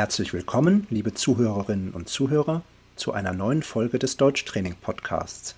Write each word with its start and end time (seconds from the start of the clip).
Herzlich 0.00 0.32
willkommen, 0.32 0.86
liebe 0.88 1.12
Zuhörerinnen 1.12 1.90
und 1.90 2.08
Zuhörer, 2.08 2.62
zu 2.96 3.12
einer 3.12 3.34
neuen 3.34 3.62
Folge 3.62 3.98
des 3.98 4.16
Deutschtraining 4.16 4.76
Podcasts. 4.76 5.56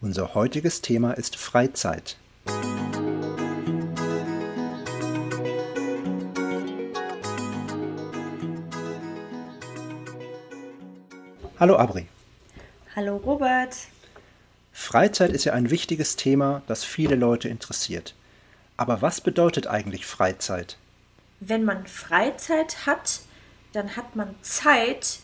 Unser 0.00 0.34
heutiges 0.34 0.80
Thema 0.80 1.10
ist 1.14 1.34
Freizeit. 1.34 2.16
Hallo 11.58 11.74
Abri. 11.74 12.06
Hallo 12.94 13.16
Robert. 13.16 13.76
Freizeit 14.72 15.32
ist 15.32 15.46
ja 15.46 15.52
ein 15.52 15.70
wichtiges 15.70 16.14
Thema, 16.14 16.62
das 16.68 16.84
viele 16.84 17.16
Leute 17.16 17.48
interessiert. 17.48 18.14
Aber 18.76 19.02
was 19.02 19.20
bedeutet 19.20 19.66
eigentlich 19.66 20.06
Freizeit? 20.06 20.78
Wenn 21.40 21.64
man 21.64 21.88
Freizeit 21.88 22.86
hat, 22.86 23.22
dann 23.74 23.96
hat 23.96 24.16
man 24.16 24.34
Zeit, 24.42 25.18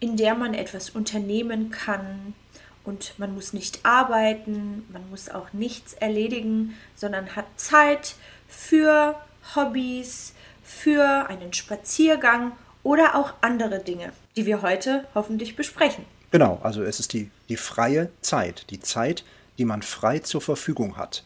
in 0.00 0.16
der 0.16 0.34
man 0.34 0.54
etwas 0.54 0.90
unternehmen 0.90 1.70
kann 1.70 2.34
und 2.82 3.18
man 3.18 3.34
muss 3.34 3.52
nicht 3.52 3.80
arbeiten, 3.84 4.84
man 4.92 5.08
muss 5.08 5.30
auch 5.30 5.52
nichts 5.52 5.94
erledigen, 5.94 6.76
sondern 6.94 7.36
hat 7.36 7.46
Zeit 7.56 8.16
für 8.48 9.14
Hobbys, 9.54 10.34
für 10.62 11.28
einen 11.28 11.52
Spaziergang 11.52 12.52
oder 12.82 13.14
auch 13.14 13.34
andere 13.40 13.78
Dinge, 13.78 14.12
die 14.36 14.46
wir 14.46 14.62
heute 14.62 15.06
hoffentlich 15.14 15.56
besprechen. 15.56 16.04
Genau, 16.30 16.58
also 16.62 16.82
es 16.82 17.00
ist 17.00 17.12
die, 17.12 17.30
die 17.48 17.56
freie 17.56 18.10
Zeit, 18.20 18.66
die 18.70 18.80
Zeit, 18.80 19.24
die 19.58 19.64
man 19.64 19.82
frei 19.82 20.18
zur 20.18 20.40
Verfügung 20.40 20.96
hat. 20.96 21.24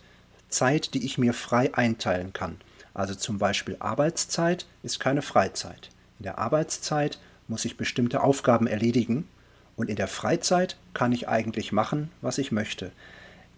Zeit, 0.51 0.95
die 0.95 1.05
ich 1.05 1.19
mir 1.19 1.33
frei 1.33 1.75
einteilen 1.75 2.33
kann. 2.33 2.61
Also 2.95 3.15
zum 3.15 3.39
Beispiel 3.39 3.77
Arbeitszeit 3.81 4.67
ist 4.83 5.01
keine 5.01 5.23
Freizeit. 5.23 5.91
In 6.19 6.25
der 6.25 6.39
Arbeitszeit 6.39 7.19
muss 7.47 7.65
ich 7.65 7.77
bestimmte 7.77 8.23
Aufgaben 8.23 8.67
erledigen 8.67 9.29
und 9.77 9.89
in 9.89 9.97
der 9.97 10.09
Freizeit 10.09 10.77
kann 10.93 11.13
ich 11.13 11.29
eigentlich 11.29 11.73
machen, 11.73 12.11
was 12.21 12.39
ich 12.39 12.53
möchte. 12.53 12.91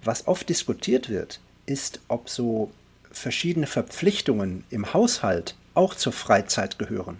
Was 0.05 0.28
oft 0.28 0.48
diskutiert 0.48 1.08
wird, 1.08 1.41
ist, 1.67 2.00
ob 2.08 2.28
so 2.28 2.70
verschiedene 3.11 3.67
Verpflichtungen 3.67 4.64
im 4.70 4.92
Haushalt 4.92 5.56
auch 5.75 5.94
zur 5.94 6.12
Freizeit 6.12 6.78
gehören. 6.78 7.19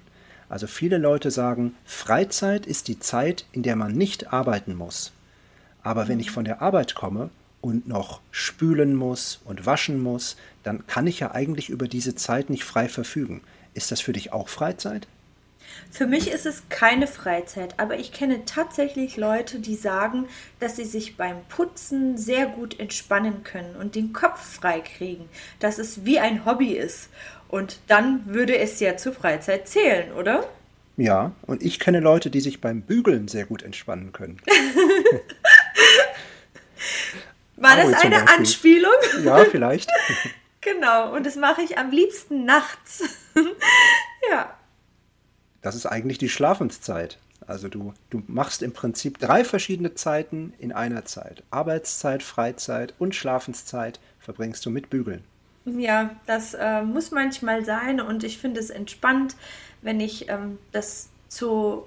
Also 0.49 0.67
viele 0.67 0.99
Leute 0.99 1.31
sagen, 1.31 1.75
Freizeit 1.85 2.67
ist 2.67 2.89
die 2.89 2.99
Zeit, 2.99 3.47
in 3.53 3.63
der 3.63 3.77
man 3.77 3.93
nicht 3.93 4.33
arbeiten 4.33 4.75
muss. 4.75 5.13
Aber 5.83 6.09
wenn 6.09 6.21
ich 6.21 6.31
von 6.31 6.45
der 6.45 6.61
Arbeit 6.61 6.95
komme 6.95 7.31
und 7.61 7.89
noch 7.89 8.21
spülen 8.31 8.95
muss 8.95 9.41
und 9.45 9.65
waschen 9.65 10.03
muss, 10.03 10.37
dann 10.63 10.87
kann 10.87 11.07
ich 11.07 11.21
ja 11.21 11.31
eigentlich 11.31 11.71
über 11.71 11.89
diese 11.89 12.15
Zeit 12.15 12.51
nicht 12.51 12.65
frei 12.65 12.89
verfügen. 12.89 13.43
Ist 13.75 13.93
das 13.93 14.01
für 14.01 14.13
dich 14.13 14.33
auch 14.33 14.49
Freizeit? 14.49 15.07
Für 15.91 16.07
mich 16.07 16.31
ist 16.31 16.47
es 16.47 16.63
keine 16.69 17.07
Freizeit, 17.07 17.75
aber 17.79 17.99
ich 17.99 18.13
kenne 18.13 18.45
tatsächlich 18.45 19.17
Leute, 19.17 19.59
die 19.59 19.75
sagen, 19.75 20.29
dass 20.59 20.77
sie 20.77 20.85
sich 20.85 21.17
beim 21.17 21.45
Putzen 21.49 22.17
sehr 22.17 22.47
gut 22.47 22.79
entspannen 22.79 23.43
können 23.45 23.77
und 23.77 23.95
den 23.95 24.13
Kopf 24.13 24.41
frei 24.41 24.81
kriegen, 24.81 25.29
dass 25.59 25.79
es 25.79 26.05
wie 26.05 26.19
ein 26.19 26.45
Hobby 26.45 26.73
ist. 26.73 27.09
Und 27.49 27.81
dann 27.89 28.27
würde 28.27 28.57
es 28.59 28.79
ja 28.79 28.97
zur 28.97 29.13
Freizeit 29.13 29.67
zählen, 29.69 30.13
oder? 30.13 30.49
Ja, 30.97 31.33
und 31.47 31.63
ich 31.63 31.81
kenne 31.81 32.01
Leute, 32.01 32.31
die 32.31 32.41
sich 32.41 32.61
beim 32.61 32.83
Bügeln 32.83 33.27
sehr 33.27 33.47
gut 33.47 33.63
entspannen 33.63 34.13
können. 34.13 34.41
War 37.57 37.77
das 37.77 37.93
eine 38.03 38.29
Anspielung? 38.29 38.93
Ja, 39.23 39.45
vielleicht. 39.45 39.91
genau, 40.61 41.15
und 41.15 41.27
das 41.27 41.37
mache 41.37 41.63
ich 41.63 41.79
am 41.79 41.91
liebsten 41.91 42.45
nachts. 42.45 43.03
ja. 44.31 44.55
Das 45.63 45.75
ist 45.75 45.87
eigentlich 45.87 46.19
die 46.19 46.29
Schlafenszeit. 46.29 47.19
Also 47.47 47.69
du, 47.69 47.95
du 48.11 48.23
machst 48.27 48.63
im 48.63 48.73
Prinzip 48.73 49.19
drei 49.19 49.45
verschiedene 49.45 49.95
Zeiten 49.95 50.53
in 50.59 50.73
einer 50.73 51.05
Zeit. 51.05 51.43
Arbeitszeit, 51.51 52.23
Freizeit 52.23 52.95
und 52.99 53.15
Schlafenszeit 53.15 53.99
verbringst 54.21 54.65
du 54.65 54.71
mit 54.71 54.91
Bügeln. 54.91 55.25
Ja, 55.65 56.11
das 56.27 56.55
äh, 56.55 56.83
muss 56.83 57.11
manchmal 57.11 57.65
sein 57.65 58.01
und 58.01 58.25
ich 58.25 58.39
finde 58.39 58.61
es 58.61 58.71
entspannt, 58.71 59.37
wenn 59.83 60.01
ich 60.01 60.29
ähm, 60.29 60.59
das 60.73 61.09
zu 61.29 61.85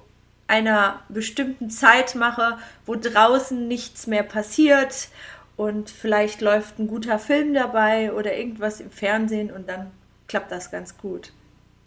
einer 0.48 1.02
bestimmten 1.10 1.70
Zeit 1.70 2.16
mache, 2.16 2.58
wo 2.86 2.96
draußen 2.96 3.68
nichts 3.68 4.08
mehr 4.08 4.24
passiert 4.24 5.10
und 5.56 5.90
vielleicht 5.90 6.42
läuft 6.42 6.80
ein 6.80 6.88
guter 6.88 7.20
Film 7.20 7.54
dabei 7.54 8.14
oder 8.14 8.36
irgendwas 8.36 8.80
im 8.80 8.92
Fernsehen 8.92 9.52
und 9.52 9.70
dann 9.70 9.92
klappt 10.28 10.52
das 10.52 10.72
ganz 10.72 10.98
gut. 10.98 11.32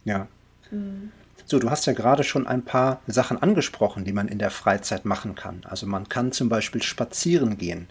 Ja. 0.04 0.26
Mhm. 0.70 1.12
So, 1.48 1.60
du 1.60 1.70
hast 1.70 1.86
ja 1.86 1.92
gerade 1.92 2.24
schon 2.24 2.48
ein 2.48 2.64
paar 2.64 3.00
Sachen 3.06 3.40
angesprochen, 3.40 4.04
die 4.04 4.12
man 4.12 4.26
in 4.26 4.40
der 4.40 4.50
Freizeit 4.50 5.04
machen 5.04 5.36
kann. 5.36 5.62
Also 5.64 5.86
man 5.86 6.08
kann 6.08 6.32
zum 6.32 6.48
Beispiel 6.48 6.82
spazieren 6.82 7.56
gehen. 7.56 7.88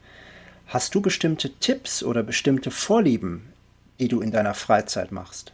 Hast 0.67 0.93
du 0.93 0.99
bestimmte 0.99 1.53
Tipps 1.53 2.03
oder 2.03 2.21
bestimmte 2.21 2.69
Vorlieben, 2.69 3.53
die 3.97 4.09
du 4.09 4.19
in 4.19 4.31
deiner 4.31 4.55
Freizeit 4.55 5.13
machst? 5.13 5.53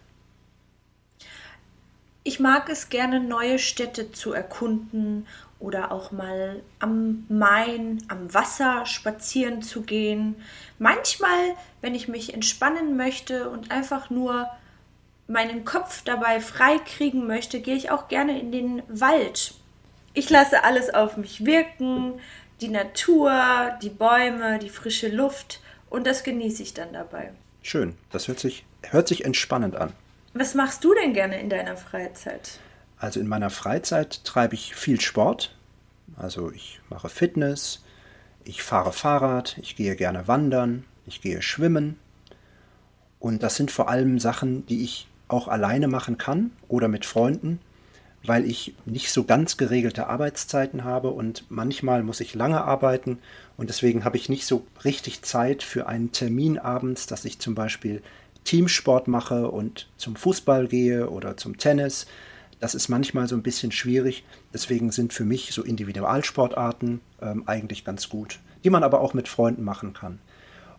Ich 2.24 2.40
mag 2.40 2.70
es 2.70 2.90
gerne, 2.90 3.20
neue 3.20 3.60
Städte 3.60 4.12
zu 4.12 4.34
erkunden 4.34 5.28
oder 5.60 5.92
auch 5.92 6.12
mal 6.12 6.64
am 6.80 7.26
Main, 7.30 8.04
am 8.08 8.34
Wasser 8.34 8.88
spazieren 8.88 9.62
zu 9.62 9.84
gehen. 9.84 10.38
Manchmal, 10.80 11.56
wenn 11.82 11.94
ich 11.94 12.08
mich 12.08 12.34
entspannen 12.34 12.98
möchte 12.98 13.48
und 13.52 13.70
einfach 13.70 14.10
nur 14.10 14.48
meinen 15.28 15.66
Kopf 15.66 16.04
dabei 16.04 16.40
frei 16.40 16.78
kriegen 16.80 17.28
möchte, 17.28 17.62
gehe 17.62 17.76
ich 17.76 17.92
auch 17.92 18.08
gerne 18.08 18.40
in 18.40 18.52
den 18.52 18.84
Wald. 18.88 19.54
Ich 20.14 20.30
lasse 20.30 20.64
alles 20.64 20.94
auf 20.94 21.18
mich 21.18 21.46
wirken, 21.46 22.14
die 22.60 22.68
Natur, 22.68 23.72
die 23.82 23.90
Bäume, 23.90 24.60
die 24.60 24.70
frische 24.70 25.08
Luft 25.08 25.62
und 25.90 26.06
das 26.06 26.24
genieße 26.24 26.64
ich 26.64 26.74
dann 26.74 26.94
dabei. 26.94 27.32
Schön, 27.62 27.96
das 28.12 28.28
hört 28.28 28.40
sich, 28.40 28.66
hört 28.84 29.08
sich 29.08 29.26
entspannend 29.26 29.76
an. 29.76 29.94
Was 30.34 30.54
machst 30.54 30.84
du 30.84 30.94
denn 30.94 31.14
gerne 31.14 31.40
in 31.40 31.50
deiner 31.50 31.78
Freizeit? 31.78 32.60
Also 32.98 33.20
in 33.20 33.28
meiner 33.28 33.50
Freizeit 33.50 34.24
treibe 34.24 34.56
ich 34.56 34.76
viel 34.76 35.02
Sport. 35.02 35.56
Also 36.18 36.52
ich 36.52 36.80
mache 36.90 37.10
Fitness, 37.10 37.84
ich 38.44 38.64
fahre 38.64 38.94
Fahrrad, 38.94 39.58
ich 39.62 39.76
gehe 39.76 39.96
gerne 39.96 40.28
wandern, 40.28 40.86
ich 41.06 41.22
gehe 41.22 41.42
schwimmen. 41.42 42.00
Und 43.20 43.44
das 43.44 43.56
sind 43.56 43.72
vor 43.72 43.90
allem 43.90 44.20
Sachen, 44.20 44.66
die 44.66 44.84
ich 44.84 45.08
auch 45.32 45.48
alleine 45.48 45.88
machen 45.88 46.18
kann 46.18 46.52
oder 46.68 46.88
mit 46.88 47.06
Freunden, 47.06 47.60
weil 48.24 48.46
ich 48.46 48.76
nicht 48.86 49.12
so 49.12 49.24
ganz 49.24 49.58
geregelte 49.58 50.08
Arbeitszeiten 50.08 50.84
habe 50.84 51.10
und 51.10 51.46
manchmal 51.50 52.04
muss 52.04 52.20
ich 52.20 52.36
lange 52.36 52.64
arbeiten 52.64 53.18
und 53.58 53.70
deswegen 53.70 54.04
habe 54.06 54.18
ich 54.18 54.30
nicht 54.30 54.46
so 54.46 54.66
richtig 54.84 55.22
Zeit 55.24 55.64
für 55.64 55.88
einen 55.88 56.12
Termin 56.12 56.60
abends, 56.60 57.08
dass 57.08 57.26
ich 57.26 57.40
zum 57.40 57.56
Beispiel 57.56 58.02
Teamsport 58.44 59.08
mache 59.08 59.50
und 59.50 59.88
zum 59.98 60.16
Fußball 60.16 60.68
gehe 60.68 61.10
oder 61.10 61.38
zum 61.38 61.58
Tennis. 61.58 62.08
Das 62.60 62.76
ist 62.76 62.90
manchmal 62.90 63.28
so 63.28 63.36
ein 63.36 63.44
bisschen 63.44 63.72
schwierig. 63.72 64.24
Deswegen 64.54 64.92
sind 64.92 65.14
für 65.14 65.26
mich 65.26 65.52
so 65.52 65.64
Individualsportarten 65.64 67.02
ähm, 67.22 67.44
eigentlich 67.48 67.86
ganz 67.86 68.10
gut, 68.10 68.40
die 68.64 68.70
man 68.70 68.84
aber 68.84 69.02
auch 69.02 69.14
mit 69.14 69.28
Freunden 69.28 69.64
machen 69.64 69.94
kann. 69.94 70.20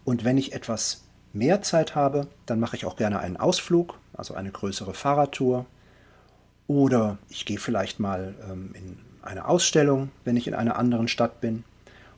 Und 0.05 0.25
wenn 0.25 0.39
ich 0.39 0.53
etwas 0.53 1.05
mehr 1.33 1.63
Zeit 1.63 1.95
habe, 1.95 2.27
dann 2.47 2.61
mache 2.61 2.77
ich 2.77 2.85
auch 2.85 2.97
gerne 2.97 3.21
einen 3.21 3.37
Ausflug, 3.37 3.99
also 4.13 4.35
eine 4.35 4.51
größere 4.51 4.95
Fahrradtour. 4.95 5.67
Oder 6.67 7.19
ich 7.29 7.45
gehe 7.45 7.59
vielleicht 7.59 8.01
mal 8.01 8.35
ähm, 8.51 8.71
in 8.75 8.99
eine 9.23 9.47
Ausstellung, 9.47 10.11
wenn 10.25 10.37
ich 10.37 10.47
in 10.47 10.55
einer 10.55 10.77
anderen 10.77 11.09
Stadt 11.09 11.41
bin. 11.41 11.65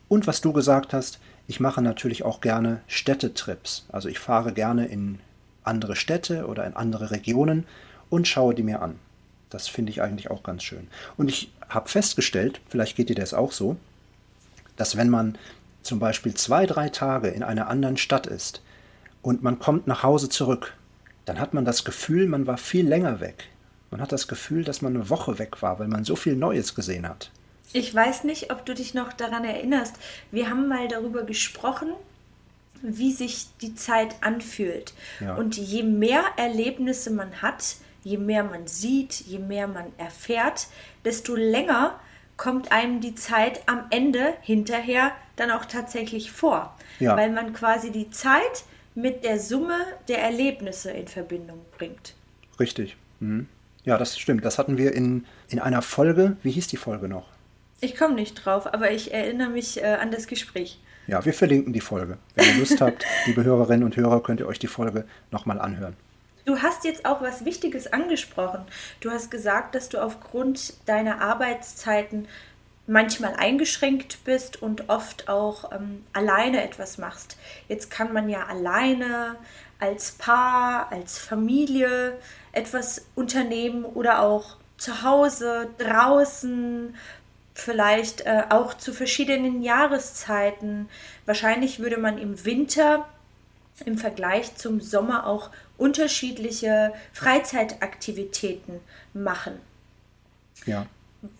Und 0.08 0.26
was 0.26 0.40
du 0.40 0.52
gesagt 0.52 0.92
hast, 0.92 1.18
ich 1.46 1.60
mache 1.60 1.82
natürlich 1.82 2.22
auch 2.22 2.40
gerne 2.40 2.80
Städtetrips. 2.86 3.86
Also 3.90 4.08
ich 4.08 4.18
fahre 4.18 4.52
gerne 4.52 4.86
in 4.86 5.18
andere 5.62 5.96
Städte 5.96 6.46
oder 6.46 6.66
in 6.66 6.74
andere 6.74 7.10
Regionen 7.10 7.66
und 8.10 8.28
schaue 8.28 8.54
die 8.54 8.62
mir 8.62 8.82
an. 8.82 8.98
Das 9.50 9.68
finde 9.68 9.90
ich 9.90 10.02
eigentlich 10.02 10.30
auch 10.30 10.42
ganz 10.42 10.62
schön. 10.62 10.88
Und 11.16 11.28
ich 11.28 11.52
habe 11.68 11.88
festgestellt, 11.88 12.60
vielleicht 12.68 12.96
geht 12.96 13.08
dir 13.08 13.16
das 13.16 13.34
auch 13.34 13.52
so, 13.52 13.76
dass 14.76 14.96
wenn 14.96 15.10
man 15.10 15.38
zum 15.82 15.98
Beispiel 15.98 16.34
zwei, 16.34 16.66
drei 16.66 16.88
Tage 16.88 17.28
in 17.28 17.42
einer 17.42 17.68
anderen 17.68 17.96
Stadt 17.96 18.26
ist, 18.26 18.62
und 19.24 19.42
man 19.42 19.58
kommt 19.58 19.86
nach 19.86 20.02
Hause 20.02 20.28
zurück, 20.28 20.74
dann 21.24 21.40
hat 21.40 21.54
man 21.54 21.64
das 21.64 21.84
Gefühl, 21.84 22.26
man 22.26 22.46
war 22.46 22.58
viel 22.58 22.86
länger 22.86 23.20
weg. 23.20 23.48
Man 23.90 24.02
hat 24.02 24.12
das 24.12 24.28
Gefühl, 24.28 24.64
dass 24.64 24.82
man 24.82 24.94
eine 24.94 25.08
Woche 25.08 25.38
weg 25.38 25.62
war, 25.62 25.78
weil 25.78 25.88
man 25.88 26.04
so 26.04 26.14
viel 26.14 26.36
Neues 26.36 26.74
gesehen 26.74 27.08
hat. 27.08 27.30
Ich 27.72 27.92
weiß 27.94 28.24
nicht, 28.24 28.52
ob 28.52 28.66
du 28.66 28.74
dich 28.74 28.92
noch 28.92 29.14
daran 29.14 29.44
erinnerst. 29.44 29.96
Wir 30.30 30.50
haben 30.50 30.68
mal 30.68 30.88
darüber 30.88 31.22
gesprochen, 31.22 31.88
wie 32.82 33.12
sich 33.12 33.46
die 33.62 33.74
Zeit 33.74 34.14
anfühlt. 34.20 34.92
Ja. 35.20 35.36
Und 35.36 35.56
je 35.56 35.82
mehr 35.82 36.22
Erlebnisse 36.36 37.10
man 37.10 37.40
hat, 37.40 37.76
je 38.02 38.18
mehr 38.18 38.44
man 38.44 38.66
sieht, 38.66 39.22
je 39.22 39.38
mehr 39.38 39.68
man 39.68 39.86
erfährt, 39.96 40.66
desto 41.06 41.34
länger 41.34 41.98
kommt 42.36 42.72
einem 42.72 43.00
die 43.00 43.14
Zeit 43.14 43.62
am 43.66 43.86
Ende 43.88 44.34
hinterher 44.42 45.12
dann 45.36 45.50
auch 45.50 45.64
tatsächlich 45.64 46.30
vor. 46.30 46.76
Ja. 47.00 47.16
Weil 47.16 47.30
man 47.30 47.54
quasi 47.54 47.90
die 47.90 48.10
Zeit 48.10 48.64
mit 48.94 49.24
der 49.24 49.38
Summe 49.40 49.78
der 50.08 50.18
Erlebnisse 50.22 50.90
in 50.90 51.08
Verbindung 51.08 51.60
bringt. 51.76 52.14
Richtig. 52.58 52.96
Mhm. 53.20 53.48
Ja, 53.84 53.98
das 53.98 54.18
stimmt. 54.18 54.44
Das 54.44 54.58
hatten 54.58 54.78
wir 54.78 54.92
in, 54.92 55.26
in 55.48 55.58
einer 55.58 55.82
Folge. 55.82 56.36
Wie 56.42 56.50
hieß 56.50 56.68
die 56.68 56.76
Folge 56.76 57.08
noch? 57.08 57.28
Ich 57.80 57.96
komme 57.96 58.14
nicht 58.14 58.34
drauf, 58.34 58.72
aber 58.72 58.90
ich 58.92 59.12
erinnere 59.12 59.50
mich 59.50 59.82
äh, 59.82 59.98
an 60.00 60.10
das 60.10 60.26
Gespräch. 60.26 60.78
Ja, 61.06 61.24
wir 61.24 61.34
verlinken 61.34 61.72
die 61.74 61.80
Folge. 61.80 62.16
Wenn 62.34 62.46
ihr 62.46 62.60
Lust 62.60 62.80
habt, 62.80 63.04
liebe 63.26 63.44
Hörerinnen 63.44 63.84
und 63.84 63.96
Hörer, 63.96 64.22
könnt 64.22 64.40
ihr 64.40 64.46
euch 64.46 64.58
die 64.58 64.68
Folge 64.68 65.04
nochmal 65.30 65.60
anhören. 65.60 65.94
Du 66.46 66.58
hast 66.58 66.84
jetzt 66.84 67.04
auch 67.04 67.20
was 67.20 67.44
Wichtiges 67.44 67.92
angesprochen. 67.92 68.64
Du 69.00 69.10
hast 69.10 69.30
gesagt, 69.30 69.74
dass 69.74 69.88
du 69.88 70.02
aufgrund 70.02 70.74
deiner 70.86 71.20
Arbeitszeiten 71.20 72.26
manchmal 72.86 73.34
eingeschränkt 73.34 74.24
bist 74.24 74.60
und 74.60 74.88
oft 74.88 75.28
auch 75.28 75.72
ähm, 75.72 76.04
alleine 76.12 76.62
etwas 76.62 76.98
machst. 76.98 77.36
Jetzt 77.68 77.90
kann 77.90 78.12
man 78.12 78.28
ja 78.28 78.46
alleine 78.46 79.36
als 79.80 80.12
Paar, 80.12 80.92
als 80.92 81.18
Familie 81.18 82.18
etwas 82.52 83.06
unternehmen 83.14 83.84
oder 83.84 84.20
auch 84.22 84.56
zu 84.76 85.02
Hause, 85.02 85.68
draußen, 85.78 86.94
vielleicht 87.54 88.22
äh, 88.22 88.44
auch 88.50 88.74
zu 88.74 88.92
verschiedenen 88.92 89.62
Jahreszeiten. 89.62 90.88
Wahrscheinlich 91.26 91.78
würde 91.78 91.96
man 91.96 92.18
im 92.18 92.44
Winter 92.44 93.06
im 93.84 93.98
Vergleich 93.98 94.56
zum 94.56 94.80
Sommer 94.80 95.26
auch 95.26 95.50
unterschiedliche 95.76 96.92
Freizeitaktivitäten 97.12 98.80
machen. 99.12 99.58
Ja. 100.66 100.86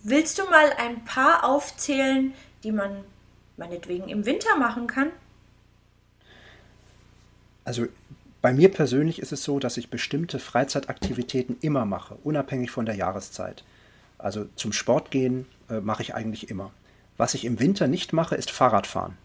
Willst 0.03 0.39
du 0.39 0.45
mal 0.45 0.71
ein 0.77 1.03
paar 1.05 1.43
aufzählen, 1.43 2.33
die 2.63 2.71
man 2.71 3.03
meinetwegen 3.57 4.09
im 4.09 4.25
Winter 4.25 4.57
machen 4.57 4.87
kann? 4.87 5.11
Also 7.63 7.87
bei 8.41 8.53
mir 8.53 8.69
persönlich 8.69 9.19
ist 9.19 9.31
es 9.31 9.43
so, 9.43 9.59
dass 9.59 9.77
ich 9.77 9.89
bestimmte 9.89 10.39
Freizeitaktivitäten 10.39 11.57
immer 11.61 11.85
mache, 11.85 12.15
unabhängig 12.23 12.71
von 12.71 12.85
der 12.85 12.95
Jahreszeit. 12.95 13.63
Also 14.17 14.45
zum 14.55 14.71
Sport 14.71 15.11
gehen 15.11 15.47
äh, 15.69 15.79
mache 15.79 16.03
ich 16.03 16.13
eigentlich 16.13 16.49
immer. 16.49 16.71
Was 17.17 17.33
ich 17.33 17.45
im 17.45 17.59
Winter 17.59 17.87
nicht 17.87 18.13
mache, 18.13 18.35
ist 18.35 18.51
Fahrradfahren. 18.51 19.17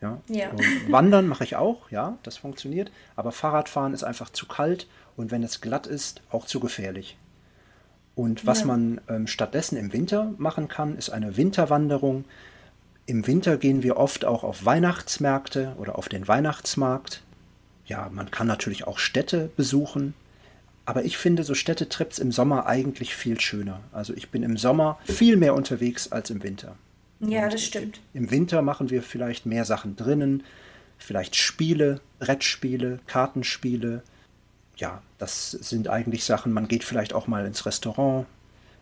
Ja? 0.00 0.20
Ja. 0.28 0.50
Wandern 0.88 1.26
mache 1.26 1.44
ich 1.44 1.56
auch, 1.56 1.90
ja, 1.90 2.18
das 2.22 2.36
funktioniert. 2.36 2.90
Aber 3.16 3.32
Fahrradfahren 3.32 3.94
ist 3.94 4.04
einfach 4.04 4.30
zu 4.30 4.46
kalt 4.46 4.86
und 5.16 5.30
wenn 5.30 5.42
es 5.42 5.60
glatt 5.60 5.86
ist, 5.86 6.20
auch 6.30 6.44
zu 6.44 6.60
gefährlich. 6.60 7.16
Und 8.14 8.46
was 8.46 8.60
Ja. 8.60 8.66
man 8.66 9.00
ähm, 9.08 9.26
stattdessen 9.26 9.76
im 9.76 9.92
Winter 9.92 10.32
machen 10.38 10.68
kann, 10.68 10.96
ist 10.96 11.10
eine 11.10 11.36
Winterwanderung. 11.36 12.24
Im 13.06 13.26
Winter 13.26 13.56
gehen 13.56 13.82
wir 13.82 13.96
oft 13.96 14.24
auch 14.24 14.44
auf 14.44 14.64
Weihnachtsmärkte 14.64 15.74
oder 15.78 15.98
auf 15.98 16.08
den 16.08 16.26
Weihnachtsmarkt. 16.28 17.22
Ja, 17.86 18.08
man 18.12 18.30
kann 18.30 18.46
natürlich 18.46 18.86
auch 18.86 18.98
Städte 18.98 19.50
besuchen. 19.56 20.14
Aber 20.86 21.04
ich 21.04 21.16
finde 21.16 21.44
so 21.44 21.54
Städtetrips 21.54 22.18
im 22.18 22.30
Sommer 22.30 22.66
eigentlich 22.66 23.14
viel 23.14 23.40
schöner. 23.40 23.80
Also 23.92 24.14
ich 24.14 24.30
bin 24.30 24.42
im 24.42 24.56
Sommer 24.58 24.98
viel 25.04 25.36
mehr 25.36 25.54
unterwegs 25.54 26.12
als 26.12 26.30
im 26.30 26.42
Winter. 26.42 26.76
Ja, 27.20 27.48
das 27.48 27.62
stimmt. 27.64 28.00
Im 28.12 28.30
Winter 28.30 28.60
machen 28.62 28.90
wir 28.90 29.02
vielleicht 29.02 29.46
mehr 29.46 29.64
Sachen 29.64 29.96
drinnen, 29.96 30.42
vielleicht 30.98 31.36
Spiele, 31.36 32.00
Brettspiele, 32.18 33.00
Kartenspiele. 33.06 34.02
Ja, 34.76 35.02
das 35.18 35.52
sind 35.52 35.88
eigentlich 35.88 36.24
Sachen, 36.24 36.52
man 36.52 36.68
geht 36.68 36.84
vielleicht 36.84 37.12
auch 37.12 37.26
mal 37.26 37.46
ins 37.46 37.64
Restaurant, 37.64 38.26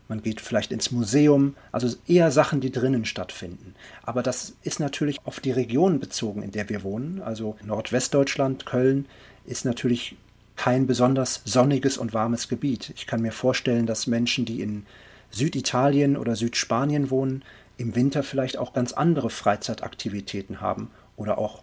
man 0.09 0.23
geht 0.23 0.41
vielleicht 0.41 0.73
ins 0.73 0.91
Museum, 0.91 1.55
also 1.71 1.95
eher 2.07 2.31
Sachen, 2.31 2.61
die 2.61 2.73
drinnen 2.73 3.05
stattfinden. 3.05 3.75
Aber 4.03 4.23
das 4.23 4.55
ist 4.63 4.81
natürlich 4.81 5.21
auf 5.25 5.41
die 5.41 5.53
Region 5.53 6.01
bezogen, 6.01 6.43
in 6.43 6.51
der 6.51 6.69
wir 6.69 6.83
wohnen. 6.83 7.23
Also 7.23 7.57
Nordwestdeutschland, 7.65 8.67
Köln 8.67 9.07
ist 9.45 9.65
natürlich 9.65 10.17
kein 10.57 10.87
besonders 10.87 11.43
sonniges 11.45 11.99
und 11.99 12.13
warmes 12.13 12.49
Gebiet. 12.49 12.93
Ich 12.97 13.07
kann 13.07 13.23
mir 13.23 13.33
vorstellen, 13.33 13.87
dass 13.87 14.07
Menschen, 14.07 14.45
die 14.45 14.61
in 14.61 14.87
Süditalien 15.31 16.17
oder 16.17 16.37
Südspanien 16.37 17.11
wohnen, 17.11 17.43
im 17.79 17.95
Winter 17.95 18.23
vielleicht 18.23 18.59
auch 18.59 18.73
ganz 18.75 18.93
andere 18.93 19.31
Freizeitaktivitäten 19.31 20.61
haben 20.61 20.91
oder 21.17 21.39
auch 21.39 21.63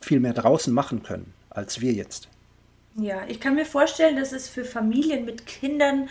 viel 0.00 0.20
mehr 0.20 0.34
draußen 0.34 0.72
machen 0.72 1.02
können 1.02 1.32
als 1.48 1.80
wir 1.80 1.92
jetzt. 1.92 2.28
Ja, 2.96 3.24
ich 3.26 3.40
kann 3.40 3.56
mir 3.56 3.66
vorstellen, 3.66 4.16
dass 4.16 4.32
es 4.32 4.48
für 4.48 4.64
Familien 4.64 5.24
mit 5.24 5.46
Kindern 5.46 6.08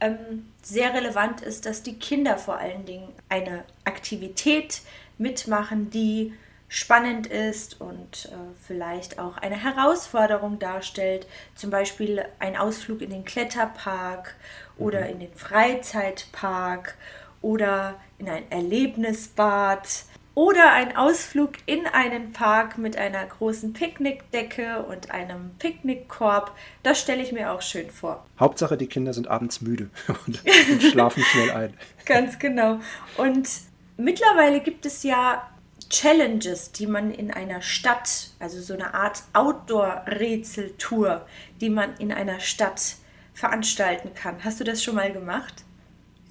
ähm, 0.00 0.50
sehr 0.62 0.92
relevant 0.92 1.40
ist, 1.40 1.64
dass 1.64 1.82
die 1.82 1.98
Kinder 1.98 2.38
vor 2.38 2.58
allen 2.58 2.84
Dingen 2.84 3.08
eine 3.28 3.64
Aktivität 3.84 4.82
mitmachen, 5.16 5.90
die 5.90 6.34
spannend 6.66 7.28
ist 7.28 7.80
und 7.80 8.26
äh, 8.32 8.36
vielleicht 8.66 9.20
auch 9.20 9.36
eine 9.36 9.62
Herausforderung 9.62 10.58
darstellt. 10.58 11.28
Zum 11.54 11.70
Beispiel 11.70 12.24
ein 12.40 12.56
Ausflug 12.56 13.00
in 13.00 13.10
den 13.10 13.24
Kletterpark 13.24 14.34
oder 14.76 15.08
in 15.08 15.20
den 15.20 15.32
Freizeitpark 15.34 16.96
oder 17.42 17.94
in 18.18 18.28
ein 18.28 18.50
Erlebnisbad 18.50 19.86
oder 20.34 20.72
ein 20.72 20.96
Ausflug 20.96 21.52
in 21.66 21.86
einen 21.86 22.32
Park 22.32 22.76
mit 22.76 22.96
einer 22.96 23.24
großen 23.24 23.72
Picknickdecke 23.72 24.82
und 24.82 25.10
einem 25.10 25.50
Picknickkorb. 25.58 26.56
Das 26.82 27.00
stelle 27.00 27.22
ich 27.22 27.32
mir 27.32 27.52
auch 27.52 27.62
schön 27.62 27.90
vor. 27.90 28.26
Hauptsache, 28.38 28.76
die 28.76 28.88
Kinder 28.88 29.12
sind 29.12 29.28
abends 29.28 29.60
müde 29.60 29.90
und, 30.26 30.42
und 30.44 30.82
schlafen 30.82 31.22
schnell 31.22 31.50
ein. 31.52 31.74
Ganz 32.04 32.38
genau. 32.38 32.80
Und 33.16 33.48
mittlerweile 33.96 34.60
gibt 34.60 34.86
es 34.86 35.04
ja 35.04 35.48
Challenges, 35.88 36.72
die 36.72 36.86
man 36.86 37.12
in 37.12 37.30
einer 37.30 37.62
Stadt, 37.62 38.30
also 38.40 38.60
so 38.60 38.74
eine 38.74 38.94
Art 38.94 39.22
Outdoor-Rätseltour, 39.32 41.26
die 41.60 41.70
man 41.70 41.96
in 41.98 42.10
einer 42.12 42.40
Stadt 42.40 42.96
veranstalten 43.34 44.14
kann. 44.14 44.42
Hast 44.42 44.58
du 44.58 44.64
das 44.64 44.82
schon 44.82 44.96
mal 44.96 45.12
gemacht? 45.12 45.64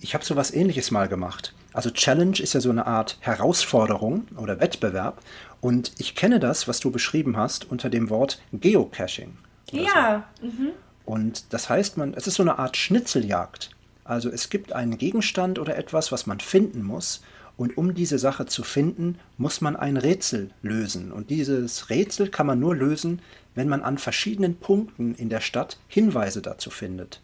Ich 0.01 0.13
habe 0.13 0.25
so 0.25 0.35
was 0.35 0.53
ähnliches 0.53 0.91
mal 0.91 1.07
gemacht. 1.07 1.53
Also 1.73 1.89
Challenge 1.89 2.39
ist 2.39 2.53
ja 2.53 2.61
so 2.61 2.69
eine 2.69 2.85
Art 2.85 3.17
Herausforderung 3.19 4.27
oder 4.37 4.59
Wettbewerb. 4.59 5.21
Und 5.61 5.93
ich 5.97 6.15
kenne 6.15 6.39
das, 6.39 6.67
was 6.67 6.79
du 6.79 6.91
beschrieben 6.91 7.37
hast, 7.37 7.69
unter 7.69 7.89
dem 7.89 8.09
Wort 8.09 8.41
Geocaching. 8.51 9.37
oder 9.71 9.81
so. 9.81 9.87
Ja, 9.87 10.23
mhm. 10.41 10.69
Und 11.05 11.53
das 11.53 11.69
heißt, 11.69 11.97
man, 11.97 12.13
es 12.13 12.27
ist 12.27 12.35
so 12.35 12.43
eine 12.43 12.59
Art 12.59 12.77
Schnitzeljagd. 12.77 13.71
Also 14.03 14.29
es 14.29 14.49
gibt 14.49 14.73
einen 14.73 14.97
Gegenstand 14.97 15.59
oder 15.59 15.77
etwas, 15.77 16.11
was 16.11 16.27
man 16.27 16.39
finden 16.39 16.83
muss. 16.83 17.21
Und 17.55 17.77
um 17.77 17.93
diese 17.93 18.17
Sache 18.17 18.45
zu 18.45 18.63
finden, 18.63 19.19
muss 19.37 19.61
man 19.61 19.75
ein 19.75 19.97
Rätsel 19.97 20.49
lösen. 20.63 21.11
Und 21.11 21.29
dieses 21.29 21.89
Rätsel 21.89 22.29
kann 22.29 22.47
man 22.47 22.59
nur 22.59 22.75
lösen, 22.75 23.21
wenn 23.53 23.69
man 23.69 23.83
an 23.83 23.97
verschiedenen 23.97 24.55
Punkten 24.55 25.13
in 25.15 25.29
der 25.29 25.41
Stadt 25.41 25.77
Hinweise 25.87 26.41
dazu 26.41 26.69
findet. 26.71 27.21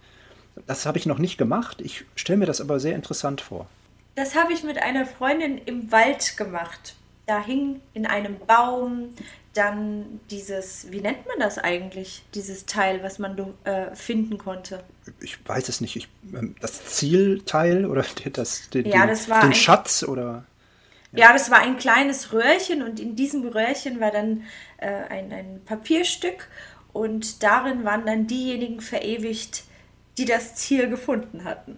Das 0.67 0.85
habe 0.85 0.97
ich 0.97 1.05
noch 1.05 1.17
nicht 1.17 1.37
gemacht. 1.37 1.81
Ich 1.81 2.05
stelle 2.15 2.39
mir 2.39 2.45
das 2.45 2.61
aber 2.61 2.79
sehr 2.79 2.95
interessant 2.95 3.41
vor. 3.41 3.67
Das 4.15 4.35
habe 4.35 4.53
ich 4.53 4.63
mit 4.63 4.81
einer 4.81 5.05
Freundin 5.05 5.57
im 5.57 5.91
Wald 5.91 6.37
gemacht. 6.37 6.95
Da 7.25 7.43
hing 7.43 7.81
in 7.93 8.05
einem 8.05 8.37
Baum 8.39 9.13
dann 9.53 10.19
dieses, 10.29 10.91
wie 10.91 11.01
nennt 11.01 11.25
man 11.27 11.39
das 11.39 11.57
eigentlich, 11.57 12.23
dieses 12.33 12.65
Teil, 12.65 13.03
was 13.03 13.19
man 13.19 13.37
äh, 13.63 13.95
finden 13.95 14.37
konnte. 14.37 14.83
Ich 15.21 15.37
weiß 15.47 15.69
es 15.69 15.81
nicht. 15.81 15.95
Ich, 15.95 16.07
ähm, 16.33 16.55
das 16.61 16.85
Zielteil 16.85 17.85
oder 17.85 18.05
das, 18.33 18.69
den, 18.69 18.85
Ja, 18.85 19.05
das 19.05 19.27
den 19.27 19.53
Schatz 19.53 20.03
oder 20.03 20.45
Ja, 21.11 21.33
das 21.33 21.49
war 21.49 21.59
ein 21.59 21.77
kleines 21.77 22.31
Röhrchen 22.31 22.83
und 22.83 22.99
in 22.99 23.15
diesem 23.15 23.47
Röhrchen 23.47 23.99
war 23.99 24.11
dann 24.11 24.43
äh, 24.77 24.87
ein, 24.87 25.31
ein 25.31 25.61
Papierstück 25.65 26.47
und 26.93 27.43
darin 27.43 27.83
waren 27.83 28.05
dann 28.05 28.27
diejenigen 28.27 28.81
verewigt, 28.81 29.63
die 30.17 30.25
das 30.25 30.55
Ziel 30.55 30.89
gefunden 30.89 31.43
hatten. 31.43 31.77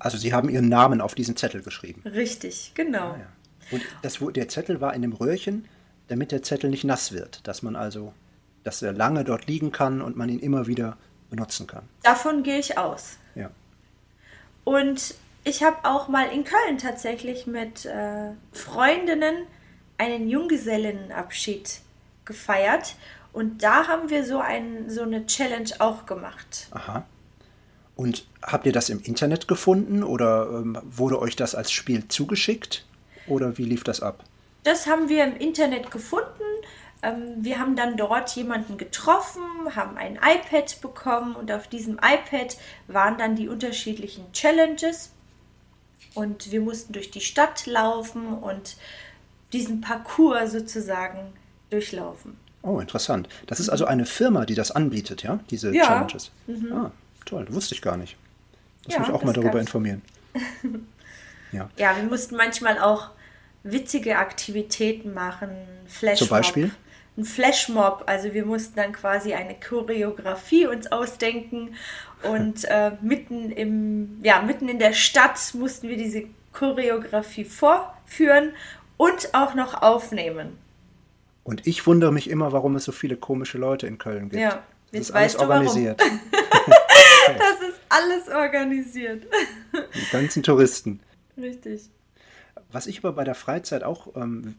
Also 0.00 0.18
sie 0.18 0.32
haben 0.32 0.48
ihren 0.48 0.68
Namen 0.68 1.00
auf 1.00 1.14
diesen 1.14 1.36
Zettel 1.36 1.62
geschrieben. 1.62 2.02
Richtig, 2.04 2.72
genau. 2.74 3.12
Ah, 3.12 3.18
ja. 3.18 3.26
Und 3.70 3.82
das, 4.02 4.18
der 4.34 4.48
Zettel 4.48 4.80
war 4.80 4.94
in 4.94 5.02
dem 5.02 5.12
Röhrchen, 5.12 5.68
damit 6.08 6.32
der 6.32 6.42
Zettel 6.42 6.70
nicht 6.70 6.84
nass 6.84 7.12
wird, 7.12 7.46
dass 7.46 7.62
man 7.62 7.76
also, 7.76 8.12
dass 8.64 8.82
er 8.82 8.92
lange 8.92 9.22
dort 9.22 9.46
liegen 9.46 9.70
kann 9.70 10.02
und 10.02 10.16
man 10.16 10.28
ihn 10.28 10.40
immer 10.40 10.66
wieder 10.66 10.96
benutzen 11.28 11.66
kann. 11.66 11.88
Davon 12.02 12.42
gehe 12.42 12.58
ich 12.58 12.76
aus. 12.76 13.18
Ja. 13.36 13.50
Und 14.64 15.14
ich 15.44 15.62
habe 15.62 15.76
auch 15.84 16.08
mal 16.08 16.26
in 16.32 16.44
Köln 16.44 16.78
tatsächlich 16.78 17.46
mit 17.46 17.86
äh, 17.86 18.32
Freundinnen 18.52 19.46
einen 19.98 20.28
Junggesellenabschied 20.28 21.80
gefeiert. 22.24 22.96
Und 23.32 23.62
da 23.62 23.86
haben 23.86 24.10
wir 24.10 24.24
so, 24.24 24.40
ein, 24.40 24.90
so 24.90 25.02
eine 25.02 25.26
Challenge 25.26 25.70
auch 25.78 26.06
gemacht. 26.06 26.68
Aha. 26.72 27.04
Und 28.00 28.24
habt 28.42 28.64
ihr 28.64 28.72
das 28.72 28.88
im 28.88 29.02
Internet 29.02 29.46
gefunden 29.46 30.02
oder 30.02 30.48
ähm, 30.54 30.78
wurde 30.84 31.20
euch 31.20 31.36
das 31.36 31.54
als 31.54 31.70
Spiel 31.70 32.08
zugeschickt? 32.08 32.86
Oder 33.26 33.58
wie 33.58 33.66
lief 33.66 33.84
das 33.84 34.00
ab? 34.00 34.24
Das 34.62 34.86
haben 34.86 35.10
wir 35.10 35.22
im 35.22 35.36
Internet 35.36 35.90
gefunden. 35.90 36.24
Ähm, 37.02 37.34
wir 37.40 37.58
haben 37.58 37.76
dann 37.76 37.98
dort 37.98 38.34
jemanden 38.36 38.78
getroffen, 38.78 39.42
haben 39.76 39.98
ein 39.98 40.16
iPad 40.16 40.80
bekommen 40.80 41.36
und 41.36 41.52
auf 41.52 41.68
diesem 41.68 41.96
iPad 41.96 42.56
waren 42.88 43.18
dann 43.18 43.36
die 43.36 43.48
unterschiedlichen 43.50 44.32
Challenges. 44.32 45.10
Und 46.14 46.50
wir 46.52 46.62
mussten 46.62 46.94
durch 46.94 47.10
die 47.10 47.20
Stadt 47.20 47.66
laufen 47.66 48.32
und 48.32 48.78
diesen 49.52 49.82
Parcours 49.82 50.52
sozusagen 50.52 51.34
durchlaufen. 51.68 52.38
Oh, 52.62 52.80
interessant. 52.80 53.28
Das 53.46 53.60
ist 53.60 53.68
also 53.68 53.84
eine 53.84 54.06
Firma, 54.06 54.46
die 54.46 54.54
das 54.54 54.70
anbietet, 54.70 55.22
ja? 55.22 55.40
Diese 55.50 55.74
Ja. 55.74 55.84
Challenges. 55.84 56.30
Ah, 56.72 56.92
toll, 57.24 57.46
wusste 57.50 57.74
ich 57.74 57.82
gar 57.82 57.96
nicht. 57.96 58.16
Muss 58.86 58.94
ja, 58.94 59.00
mich 59.00 59.10
auch 59.10 59.22
mal 59.22 59.32
darüber 59.32 59.52
gab's. 59.52 59.62
informieren. 59.62 60.02
ja. 61.52 61.68
ja, 61.76 61.96
wir 61.96 62.04
mussten 62.04 62.36
manchmal 62.36 62.78
auch 62.78 63.10
witzige 63.62 64.18
Aktivitäten 64.18 65.12
machen. 65.14 65.50
Flashmob. 65.86 66.18
Zum 66.18 66.28
Beispiel? 66.28 66.70
Ein 67.16 67.24
Flashmob. 67.24 68.04
Also 68.06 68.32
wir 68.32 68.46
mussten 68.46 68.76
dann 68.76 68.92
quasi 68.92 69.34
eine 69.34 69.54
Choreografie 69.54 70.66
uns 70.66 70.90
ausdenken 70.90 71.74
und 72.22 72.64
äh, 72.68 72.92
mitten 73.00 73.50
im, 73.50 74.20
ja, 74.22 74.42
mitten 74.42 74.68
in 74.68 74.78
der 74.78 74.92
Stadt 74.92 75.38
mussten 75.54 75.88
wir 75.88 75.96
diese 75.96 76.24
Choreografie 76.52 77.44
vorführen 77.44 78.52
und 78.96 79.34
auch 79.34 79.54
noch 79.54 79.82
aufnehmen. 79.82 80.58
Und 81.42 81.66
ich 81.66 81.86
wundere 81.86 82.12
mich 82.12 82.28
immer, 82.28 82.52
warum 82.52 82.76
es 82.76 82.84
so 82.84 82.92
viele 82.92 83.16
komische 83.16 83.58
Leute 83.58 83.86
in 83.86 83.98
Köln 83.98 84.28
gibt. 84.28 84.40
Ja, 84.40 84.62
das 84.92 85.00
ist 85.02 85.10
alles 85.12 85.36
organisiert. 85.36 86.02
das 87.38 87.68
ist 87.68 87.80
alles 87.88 88.28
organisiert. 88.28 89.26
Die 89.94 90.10
ganzen 90.12 90.42
Touristen. 90.42 91.00
Richtig. 91.36 91.90
Was 92.72 92.86
ich 92.86 92.98
aber 92.98 93.12
bei 93.12 93.24
der 93.24 93.34
Freizeit 93.34 93.82
auch 93.82 94.14
ähm, 94.16 94.56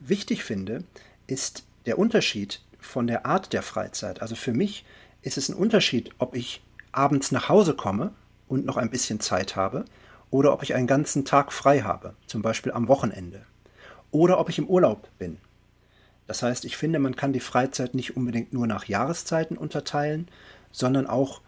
wichtig 0.00 0.44
finde, 0.44 0.84
ist 1.26 1.64
der 1.86 1.98
Unterschied 1.98 2.60
von 2.80 3.06
der 3.06 3.26
Art 3.26 3.52
der 3.52 3.62
Freizeit. 3.62 4.20
Also 4.20 4.34
für 4.34 4.52
mich 4.52 4.84
ist 5.22 5.38
es 5.38 5.48
ein 5.48 5.56
Unterschied, 5.56 6.10
ob 6.18 6.34
ich 6.34 6.62
abends 6.92 7.32
nach 7.32 7.48
Hause 7.48 7.74
komme 7.74 8.12
und 8.46 8.66
noch 8.66 8.76
ein 8.76 8.90
bisschen 8.90 9.20
Zeit 9.20 9.56
habe 9.56 9.84
oder 10.30 10.52
ob 10.52 10.62
ich 10.62 10.74
einen 10.74 10.86
ganzen 10.86 11.24
Tag 11.24 11.52
frei 11.52 11.80
habe, 11.80 12.14
zum 12.26 12.42
Beispiel 12.42 12.72
am 12.72 12.88
Wochenende. 12.88 13.46
Oder 14.10 14.38
ob 14.38 14.48
ich 14.48 14.58
im 14.58 14.68
Urlaub 14.68 15.08
bin. 15.18 15.38
Das 16.26 16.42
heißt, 16.42 16.64
ich 16.64 16.76
finde, 16.76 16.98
man 16.98 17.16
kann 17.16 17.32
die 17.32 17.40
Freizeit 17.40 17.94
nicht 17.94 18.16
unbedingt 18.16 18.52
nur 18.52 18.66
nach 18.66 18.86
Jahreszeiten 18.86 19.56
unterteilen, 19.56 20.28
sondern 20.72 21.06
auch 21.06 21.40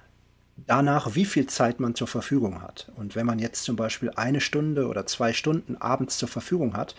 danach, 0.57 1.15
wie 1.15 1.25
viel 1.25 1.47
Zeit 1.47 1.81
man 1.81 1.95
zur 1.95 2.07
Verfügung 2.07 2.63
hat. 2.63 2.91
Und 2.97 3.15
wenn 3.15 3.27
man 3.27 3.39
jetzt 3.39 3.65
zum 3.65 3.77
Beispiel 3.77 4.11
eine 4.17 4.41
Stunde 4.41 4.89
oder 4.89 5.07
zwei 5.07 5.33
Stunden 5.33 5.77
abends 5.77 6.19
zur 6.19 6.29
Verfügung 6.29 6.77
hat, 6.77 6.95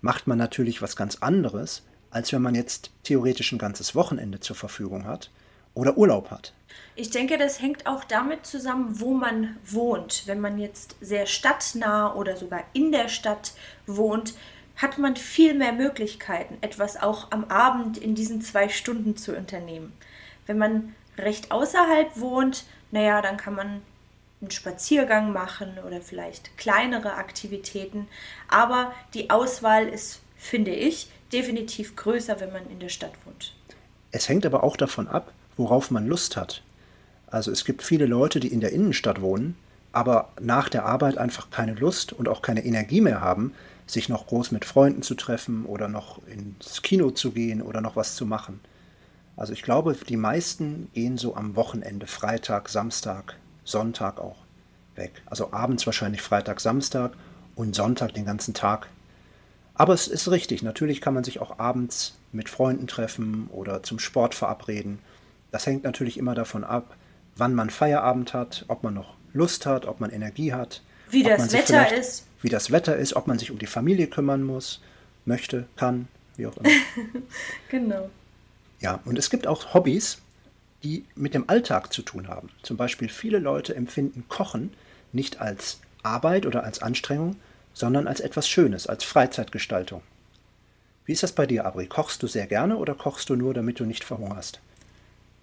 macht 0.00 0.26
man 0.26 0.38
natürlich 0.38 0.80
was 0.80 0.96
ganz 0.96 1.16
anderes, 1.16 1.82
als 2.10 2.32
wenn 2.32 2.42
man 2.42 2.54
jetzt 2.54 2.90
theoretisch 3.02 3.52
ein 3.52 3.58
ganzes 3.58 3.94
Wochenende 3.94 4.40
zur 4.40 4.56
Verfügung 4.56 5.04
hat 5.04 5.30
oder 5.74 5.96
Urlaub 5.96 6.30
hat. 6.30 6.52
Ich 6.96 7.10
denke, 7.10 7.38
das 7.38 7.60
hängt 7.60 7.86
auch 7.86 8.04
damit 8.04 8.46
zusammen, 8.46 9.00
wo 9.00 9.14
man 9.14 9.56
wohnt. 9.64 10.24
Wenn 10.26 10.40
man 10.40 10.58
jetzt 10.58 10.96
sehr 11.00 11.26
stadtnah 11.26 12.14
oder 12.14 12.36
sogar 12.36 12.64
in 12.72 12.92
der 12.92 13.08
Stadt 13.08 13.52
wohnt, 13.86 14.34
hat 14.76 14.98
man 14.98 15.16
viel 15.16 15.54
mehr 15.54 15.72
Möglichkeiten, 15.72 16.56
etwas 16.62 16.96
auch 16.96 17.30
am 17.30 17.44
Abend 17.44 17.98
in 17.98 18.14
diesen 18.14 18.40
zwei 18.40 18.68
Stunden 18.68 19.16
zu 19.16 19.36
unternehmen. 19.36 19.92
Wenn 20.46 20.58
man 20.58 20.94
recht 21.18 21.52
außerhalb 21.52 22.18
wohnt, 22.18 22.64
naja, 22.90 23.22
dann 23.22 23.36
kann 23.36 23.54
man 23.54 23.82
einen 24.40 24.50
Spaziergang 24.50 25.32
machen 25.32 25.78
oder 25.86 26.00
vielleicht 26.00 26.56
kleinere 26.56 27.14
Aktivitäten. 27.14 28.08
Aber 28.48 28.92
die 29.14 29.30
Auswahl 29.30 29.86
ist, 29.86 30.20
finde 30.36 30.72
ich, 30.72 31.10
definitiv 31.32 31.96
größer, 31.96 32.40
wenn 32.40 32.52
man 32.52 32.68
in 32.70 32.80
der 32.80 32.88
Stadt 32.88 33.12
wohnt. 33.24 33.54
Es 34.12 34.28
hängt 34.28 34.46
aber 34.46 34.64
auch 34.64 34.76
davon 34.76 35.08
ab, 35.08 35.32
worauf 35.56 35.90
man 35.90 36.06
Lust 36.06 36.36
hat. 36.36 36.62
Also 37.26 37.52
es 37.52 37.64
gibt 37.64 37.82
viele 37.82 38.06
Leute, 38.06 38.40
die 38.40 38.48
in 38.48 38.60
der 38.60 38.72
Innenstadt 38.72 39.20
wohnen, 39.20 39.56
aber 39.92 40.30
nach 40.40 40.68
der 40.68 40.84
Arbeit 40.84 41.18
einfach 41.18 41.50
keine 41.50 41.74
Lust 41.74 42.12
und 42.12 42.28
auch 42.28 42.42
keine 42.42 42.64
Energie 42.64 43.00
mehr 43.00 43.20
haben, 43.20 43.54
sich 43.86 44.08
noch 44.08 44.26
groß 44.26 44.52
mit 44.52 44.64
Freunden 44.64 45.02
zu 45.02 45.14
treffen 45.14 45.64
oder 45.64 45.88
noch 45.88 46.20
ins 46.26 46.82
Kino 46.82 47.10
zu 47.10 47.32
gehen 47.32 47.60
oder 47.60 47.80
noch 47.80 47.96
was 47.96 48.14
zu 48.16 48.24
machen. 48.26 48.60
Also 49.40 49.54
ich 49.54 49.62
glaube, 49.62 49.96
die 50.06 50.18
meisten 50.18 50.90
gehen 50.92 51.16
so 51.16 51.34
am 51.34 51.56
Wochenende, 51.56 52.06
Freitag, 52.06 52.68
Samstag, 52.68 53.36
Sonntag 53.64 54.20
auch 54.20 54.36
weg. 54.96 55.22
Also 55.24 55.54
abends 55.54 55.86
wahrscheinlich 55.86 56.20
Freitag, 56.20 56.60
Samstag 56.60 57.14
und 57.54 57.74
Sonntag 57.74 58.12
den 58.12 58.26
ganzen 58.26 58.52
Tag. 58.52 58.88
Aber 59.72 59.94
es 59.94 60.08
ist 60.08 60.30
richtig, 60.30 60.62
natürlich 60.62 61.00
kann 61.00 61.14
man 61.14 61.24
sich 61.24 61.40
auch 61.40 61.58
abends 61.58 62.18
mit 62.32 62.50
Freunden 62.50 62.86
treffen 62.86 63.48
oder 63.50 63.82
zum 63.82 63.98
Sport 63.98 64.34
verabreden. 64.34 64.98
Das 65.52 65.64
hängt 65.64 65.84
natürlich 65.84 66.18
immer 66.18 66.34
davon 66.34 66.62
ab, 66.62 66.94
wann 67.34 67.54
man 67.54 67.70
Feierabend 67.70 68.34
hat, 68.34 68.66
ob 68.68 68.82
man 68.82 68.92
noch 68.92 69.14
Lust 69.32 69.64
hat, 69.64 69.86
ob 69.86 70.00
man 70.00 70.10
Energie 70.10 70.52
hat. 70.52 70.82
Wie 71.08 71.22
das 71.22 71.50
Wetter 71.50 71.96
ist. 71.96 72.26
Wie 72.42 72.50
das 72.50 72.72
Wetter 72.72 72.94
ist, 72.94 73.16
ob 73.16 73.26
man 73.26 73.38
sich 73.38 73.50
um 73.50 73.58
die 73.58 73.64
Familie 73.64 74.06
kümmern 74.06 74.42
muss, 74.42 74.82
möchte, 75.24 75.64
kann, 75.76 76.08
wie 76.36 76.46
auch 76.46 76.58
immer. 76.58 76.68
genau. 77.70 78.10
Ja, 78.80 79.00
und 79.04 79.18
es 79.18 79.30
gibt 79.30 79.46
auch 79.46 79.74
Hobbys, 79.74 80.18
die 80.82 81.04
mit 81.14 81.34
dem 81.34 81.48
Alltag 81.48 81.92
zu 81.92 82.02
tun 82.02 82.28
haben. 82.28 82.50
Zum 82.62 82.76
Beispiel 82.76 83.08
viele 83.08 83.38
Leute 83.38 83.74
empfinden 83.74 84.24
Kochen 84.28 84.72
nicht 85.12 85.40
als 85.40 85.80
Arbeit 86.02 86.46
oder 86.46 86.64
als 86.64 86.80
Anstrengung, 86.80 87.36
sondern 87.74 88.08
als 88.08 88.20
etwas 88.20 88.48
Schönes, 88.48 88.86
als 88.86 89.04
Freizeitgestaltung. 89.04 90.02
Wie 91.04 91.12
ist 91.12 91.22
das 91.22 91.32
bei 91.32 91.46
dir, 91.46 91.66
Abri? 91.66 91.86
Kochst 91.86 92.22
du 92.22 92.26
sehr 92.26 92.46
gerne 92.46 92.76
oder 92.76 92.94
kochst 92.94 93.28
du 93.28 93.36
nur, 93.36 93.52
damit 93.52 93.80
du 93.80 93.84
nicht 93.84 94.04
verhungerst? 94.04 94.60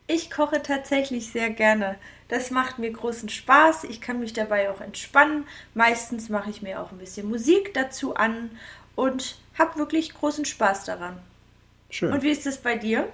Ich 0.08 0.32
koche 0.32 0.62
tatsächlich 0.64 1.30
sehr 1.32 1.50
gerne. 1.50 1.98
Das 2.30 2.50
macht 2.50 2.80
mir 2.80 2.92
großen 2.92 3.28
Spaß. 3.28 3.84
Ich 3.84 4.00
kann 4.00 4.22
mich 4.22 4.32
dabei 4.32 4.72
auch 4.72 4.80
entspannen. 4.80 5.46
Meistens 5.74 6.30
mache 6.30 6.50
ich 6.50 6.62
mir 6.62 6.82
auch 6.82 6.92
ein 6.92 6.98
bisschen 6.98 7.28
Musik 7.28 7.74
dazu 7.74 8.16
an 8.16 8.50
und 8.96 9.38
habe 9.60 9.78
wirklich 9.78 10.14
großen 10.14 10.46
Spaß 10.46 10.86
daran. 10.86 11.20
Schön. 11.90 12.12
Und 12.12 12.24
wie 12.24 12.32
ist 12.32 12.46
es 12.46 12.58
bei 12.58 12.78
dir? 12.78 13.08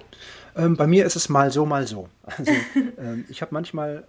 Ähm, 0.56 0.76
bei 0.76 0.86
mir 0.86 1.06
ist 1.06 1.16
es 1.16 1.28
mal 1.28 1.50
so, 1.50 1.66
mal 1.66 1.86
so. 1.86 2.08
Also, 2.22 2.52
ähm, 2.98 3.24
ich 3.28 3.42
habe 3.42 3.54
manchmal 3.54 4.06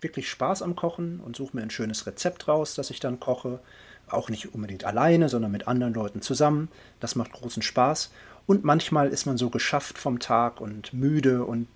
wirklich 0.00 0.28
Spaß 0.28 0.62
am 0.62 0.76
Kochen 0.76 1.20
und 1.20 1.36
suche 1.36 1.56
mir 1.56 1.62
ein 1.62 1.70
schönes 1.70 2.06
Rezept 2.06 2.48
raus, 2.48 2.74
das 2.74 2.90
ich 2.90 3.00
dann 3.00 3.20
koche. 3.20 3.60
Auch 4.08 4.28
nicht 4.28 4.54
unbedingt 4.54 4.84
alleine, 4.84 5.28
sondern 5.28 5.52
mit 5.52 5.68
anderen 5.68 5.94
Leuten 5.94 6.22
zusammen. 6.22 6.68
Das 7.00 7.14
macht 7.14 7.32
großen 7.32 7.62
Spaß. 7.62 8.10
Und 8.46 8.64
manchmal 8.64 9.08
ist 9.08 9.26
man 9.26 9.38
so 9.38 9.50
geschafft 9.50 9.98
vom 9.98 10.18
Tag 10.18 10.60
und 10.60 10.92
müde 10.92 11.44
und 11.44 11.68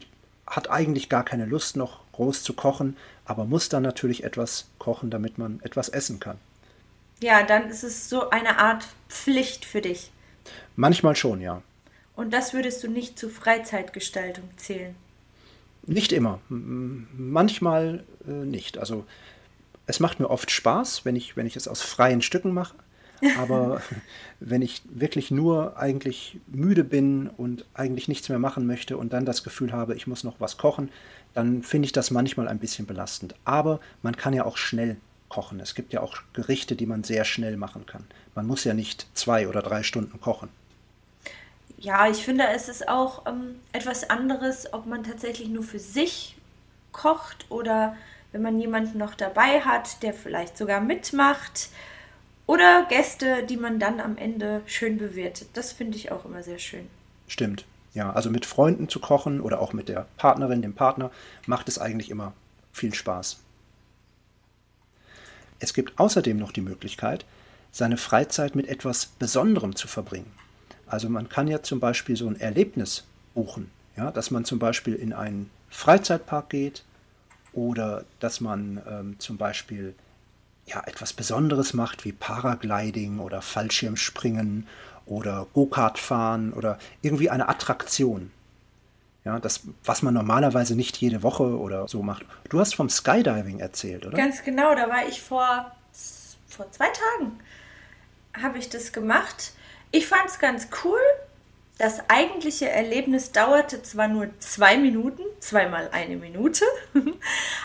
hat 0.47 0.71
eigentlich 0.71 1.09
gar 1.09 1.25
keine 1.25 1.47
Lust 1.47 1.77
noch 1.77 2.01
groß 2.13 2.43
zu 2.43 2.53
kochen, 2.55 2.97
aber 3.25 3.45
muss 3.45 3.69
dann 3.69 3.83
natürlich 3.83 4.25
etwas 4.25 4.69
kochen, 4.79 5.11
damit 5.11 5.39
man 5.39 5.61
etwas 5.63 5.89
essen 5.89 6.21
kann. 6.21 6.39
Ja, 7.21 7.43
dann 7.43 7.69
ist 7.69 7.83
es 7.83 8.09
so 8.09 8.31
eine 8.31 8.59
Art 8.59 8.87
Pflicht 9.09 9.65
für 9.65 9.81
dich. 9.81 10.11
Manchmal 10.77 11.17
schon, 11.17 11.41
ja. 11.41 11.63
Und 12.17 12.33
das 12.33 12.55
würdest 12.55 12.83
du 12.83 12.91
nicht 12.91 13.19
zu 13.19 13.29
Freizeitgestaltung 13.29 14.45
zählen? 14.57 14.95
Nicht 15.87 16.13
immer. 16.13 16.41
Manchmal 16.49 18.05
äh, 18.27 18.31
nicht. 18.31 18.79
Also 18.79 19.05
es 19.87 20.01
macht 20.01 20.19
mir 20.19 20.29
oft 20.29 20.51
Spaß, 20.51 21.05
wenn 21.05 21.15
ich, 21.15 21.37
wenn 21.37 21.47
ich 21.47 21.57
es 21.57 21.69
aus 21.69 21.83
freien 21.83 22.23
Stücken 22.23 22.53
mache. 22.53 22.75
Aber 23.39 23.81
wenn 24.41 24.61
ich 24.61 24.83
wirklich 24.91 25.31
nur 25.31 25.79
eigentlich 25.79 26.39
müde 26.49 26.85
bin 26.85 27.29
und 27.29 27.65
eigentlich 27.73 28.09
nichts 28.09 28.29
mehr 28.29 28.39
machen 28.39 28.67
möchte 28.67 28.99
und 28.99 29.13
dann 29.13 29.25
das 29.25 29.43
Gefühl 29.43 29.73
habe, 29.73 29.95
ich 29.95 30.07
muss 30.07 30.25
noch 30.25 30.39
was 30.39 30.59
kochen, 30.59 30.91
dann 31.33 31.63
finde 31.63 31.87
ich 31.87 31.93
das 31.93 32.11
manchmal 32.11 32.49
ein 32.49 32.59
bisschen 32.59 32.87
belastend. 32.87 33.35
Aber 33.45 33.81
man 34.03 34.17
kann 34.17 34.35
ja 34.35 34.45
auch 34.45 34.57
schnell 34.57 34.97
kochen. 35.29 35.61
Es 35.61 35.75
gibt 35.75 35.93
ja 35.93 36.01
auch 36.01 36.19
Gerichte, 36.33 36.77
die 36.77 36.87
man 36.87 37.05
sehr 37.05 37.25
schnell 37.25 37.57
machen 37.57 37.87
kann. 37.87 38.05
Man 38.35 38.47
muss 38.47 38.65
ja 38.65 38.75
nicht 38.75 39.07
zwei 39.15 39.49
oder 39.49 39.63
drei 39.63 39.83
Stunden 39.83 40.21
kochen. 40.21 40.49
Ja, 41.79 42.09
ich 42.09 42.25
finde, 42.25 42.47
es 42.49 42.69
ist 42.69 42.89
auch 42.89 43.27
ähm, 43.27 43.57
etwas 43.73 44.09
anderes, 44.09 44.73
ob 44.73 44.87
man 44.87 45.05
tatsächlich 45.05 45.49
nur 45.49 45.63
für 45.63 45.79
sich 45.79 46.37
kocht 46.93 47.47
oder 47.51 47.97
wenn 48.33 48.43
man 48.43 48.59
jemanden 48.59 48.99
noch 48.99 49.15
dabei 49.15 49.61
hat, 49.61 50.03
der 50.03 50.15
vielleicht 50.15 50.57
sogar 50.57 50.81
mitmacht. 50.81 51.69
Oder 52.47 52.87
Gäste, 52.89 53.43
die 53.43 53.57
man 53.57 53.79
dann 53.79 54.01
am 54.01 54.17
Ende 54.17 54.63
schön 54.67 54.99
bewertet. 54.99 55.49
Das 55.55 55.73
finde 55.73 55.97
ich 55.97 56.13
auch 56.13 56.25
immer 56.25 56.43
sehr 56.43 56.59
schön. 56.59 56.87
Stimmt. 57.27 57.65
Ja, 57.93 58.13
also 58.13 58.31
mit 58.31 58.47
Freunden 58.47 58.89
zu 58.89 59.01
kochen 59.01 59.41
oder 59.41 59.61
auch 59.61 59.73
mit 59.73 59.89
der 59.89 60.07
Partnerin, 60.17 60.63
dem 60.63 60.75
Partner, 60.75 61.11
macht 61.47 61.69
es 61.69 61.79
eigentlich 61.79 62.11
immer 62.11 62.35
viel 62.73 62.95
Spaß. 62.95 63.41
Es 65.59 65.73
gibt 65.73 65.99
außerdem 65.99 66.37
noch 66.37 66.53
die 66.53 66.61
Möglichkeit, 66.61 67.25
seine 67.73 67.97
Freizeit 67.97 68.55
mit 68.55 68.69
etwas 68.69 69.07
Besonderem 69.07 69.75
zu 69.75 69.89
verbringen. 69.89 70.31
Also 70.87 71.09
man 71.09 71.29
kann 71.29 71.49
ja 71.49 71.63
zum 71.63 71.81
Beispiel 71.81 72.17
so 72.17 72.29
ein 72.29 72.39
Erlebnis 72.41 73.05
buchen, 73.35 73.71
ja, 73.97 74.11
dass 74.11 74.31
man 74.31 74.45
zum 74.45 74.59
Beispiel 74.59 74.95
in 74.95 75.13
einen 75.13 75.51
Freizeitpark 75.69 76.51
geht 76.51 76.85
oder 77.53 78.05
dass 78.21 78.41
man 78.41 78.81
ähm, 78.89 79.17
zum 79.19 79.37
Beispiel 79.37 79.95
ja, 80.67 80.83
etwas 80.87 81.13
Besonderes 81.13 81.75
macht, 81.75 82.05
wie 82.05 82.13
Paragliding 82.13 83.19
oder 83.21 83.41
Fallschirmspringen 83.41 84.67
oder 85.07 85.47
Go-Kart 85.55 85.99
fahren 85.99 86.53
oder 86.53 86.79
irgendwie 87.03 87.31
eine 87.31 87.49
Attraktion. 87.49 88.31
Ja, 89.25 89.41
das, 89.41 89.63
was 89.85 90.03
man 90.03 90.15
normalerweise 90.15 90.77
nicht 90.77 90.97
jede 90.99 91.23
Woche 91.23 91.59
oder 91.59 91.89
so 91.89 92.03
macht. 92.03 92.25
Du 92.49 92.61
hast 92.61 92.75
vom 92.75 92.89
Skydiving 92.89 93.59
erzählt, 93.59 94.07
oder? 94.07 94.17
Ganz 94.17 94.45
genau, 94.45 94.75
da 94.75 94.89
war 94.89 95.07
ich 95.09 95.21
vor, 95.21 95.73
vor 96.49 96.71
zwei 96.71 96.87
Tagen, 96.87 97.41
habe 98.41 98.59
ich 98.59 98.69
das 98.69 98.93
gemacht. 98.93 99.53
Ich 99.91 100.07
fand 100.07 100.27
es 100.27 100.39
ganz 100.39 100.69
cool. 100.85 101.01
Das 101.79 102.09
eigentliche 102.09 102.71
Erlebnis 102.71 103.33
dauerte 103.33 103.83
zwar 103.83 104.09
nur 104.09 104.31
zwei 104.39 104.79
Minuten, 104.79 105.23
zweimal 105.41 105.91
eine 105.93 106.17
Minute, 106.17 106.65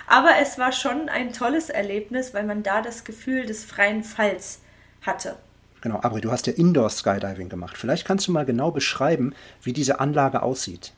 aber 0.08 0.36
es 0.42 0.58
war 0.58 0.74
schon 0.74 1.08
ein 1.08 1.32
tolles 1.32 1.70
Erlebnis, 1.70 2.34
weil 2.34 2.44
man 2.44 2.62
da 2.62 2.82
das 2.82 3.06
Gefühl 3.06 3.46
des 3.46 3.64
freien 3.64 4.04
Falls 4.04 4.60
hatte. 5.02 5.38
Genau, 5.80 6.00
Abri, 6.02 6.20
du 6.20 6.30
hast 6.30 6.46
ja 6.46 6.54
Indoor 6.54 6.90
Skydiving 6.90 7.48
gemacht. 7.48 7.78
Vielleicht 7.78 8.06
kannst 8.06 8.28
du 8.28 8.34
mal 8.34 8.46
genau 8.46 8.72
beschreiben, 8.72 9.34
wie 9.64 9.72
diese 9.72 10.02
Anlage 10.02 10.44
aussieht. 10.44 10.94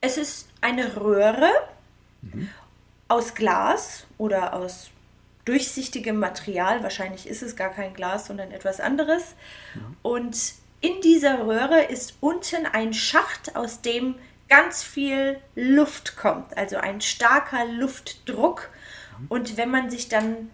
Es 0.00 0.16
ist 0.16 0.48
eine 0.62 0.96
Röhre 0.96 1.50
mhm. 2.22 2.48
aus 3.06 3.34
Glas 3.34 4.04
oder 4.18 4.54
aus 4.54 4.90
durchsichtigem 5.44 6.18
Material. 6.18 6.82
Wahrscheinlich 6.82 7.26
ist 7.26 7.42
es 7.42 7.56
gar 7.56 7.70
kein 7.70 7.94
Glas, 7.94 8.26
sondern 8.26 8.52
etwas 8.52 8.80
anderes. 8.80 9.34
Mhm. 9.74 9.96
Und 10.02 10.38
in 10.80 11.00
dieser 11.00 11.46
Röhre 11.46 11.82
ist 11.84 12.16
unten 12.20 12.66
ein 12.66 12.92
Schacht, 12.92 13.56
aus 13.56 13.82
dem 13.82 14.16
ganz 14.48 14.82
viel 14.82 15.38
Luft 15.54 16.16
kommt, 16.16 16.56
also 16.58 16.76
ein 16.76 17.00
starker 17.00 17.64
Luftdruck. 17.64 18.68
Und 19.28 19.56
wenn 19.56 19.70
man 19.70 19.88
sich 19.88 20.08
dann 20.08 20.50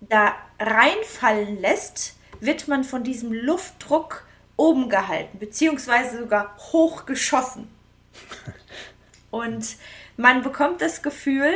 da 0.00 0.34
reinfallen 0.58 1.60
lässt, 1.60 2.16
wird 2.40 2.66
man 2.66 2.84
von 2.84 3.04
diesem 3.04 3.32
Luftdruck 3.32 4.26
oben 4.56 4.88
gehalten, 4.88 5.38
beziehungsweise 5.38 6.18
sogar 6.18 6.56
hochgeschossen. 6.72 7.68
Und 9.30 9.76
man 10.16 10.42
bekommt 10.42 10.80
das 10.80 11.02
Gefühl 11.02 11.52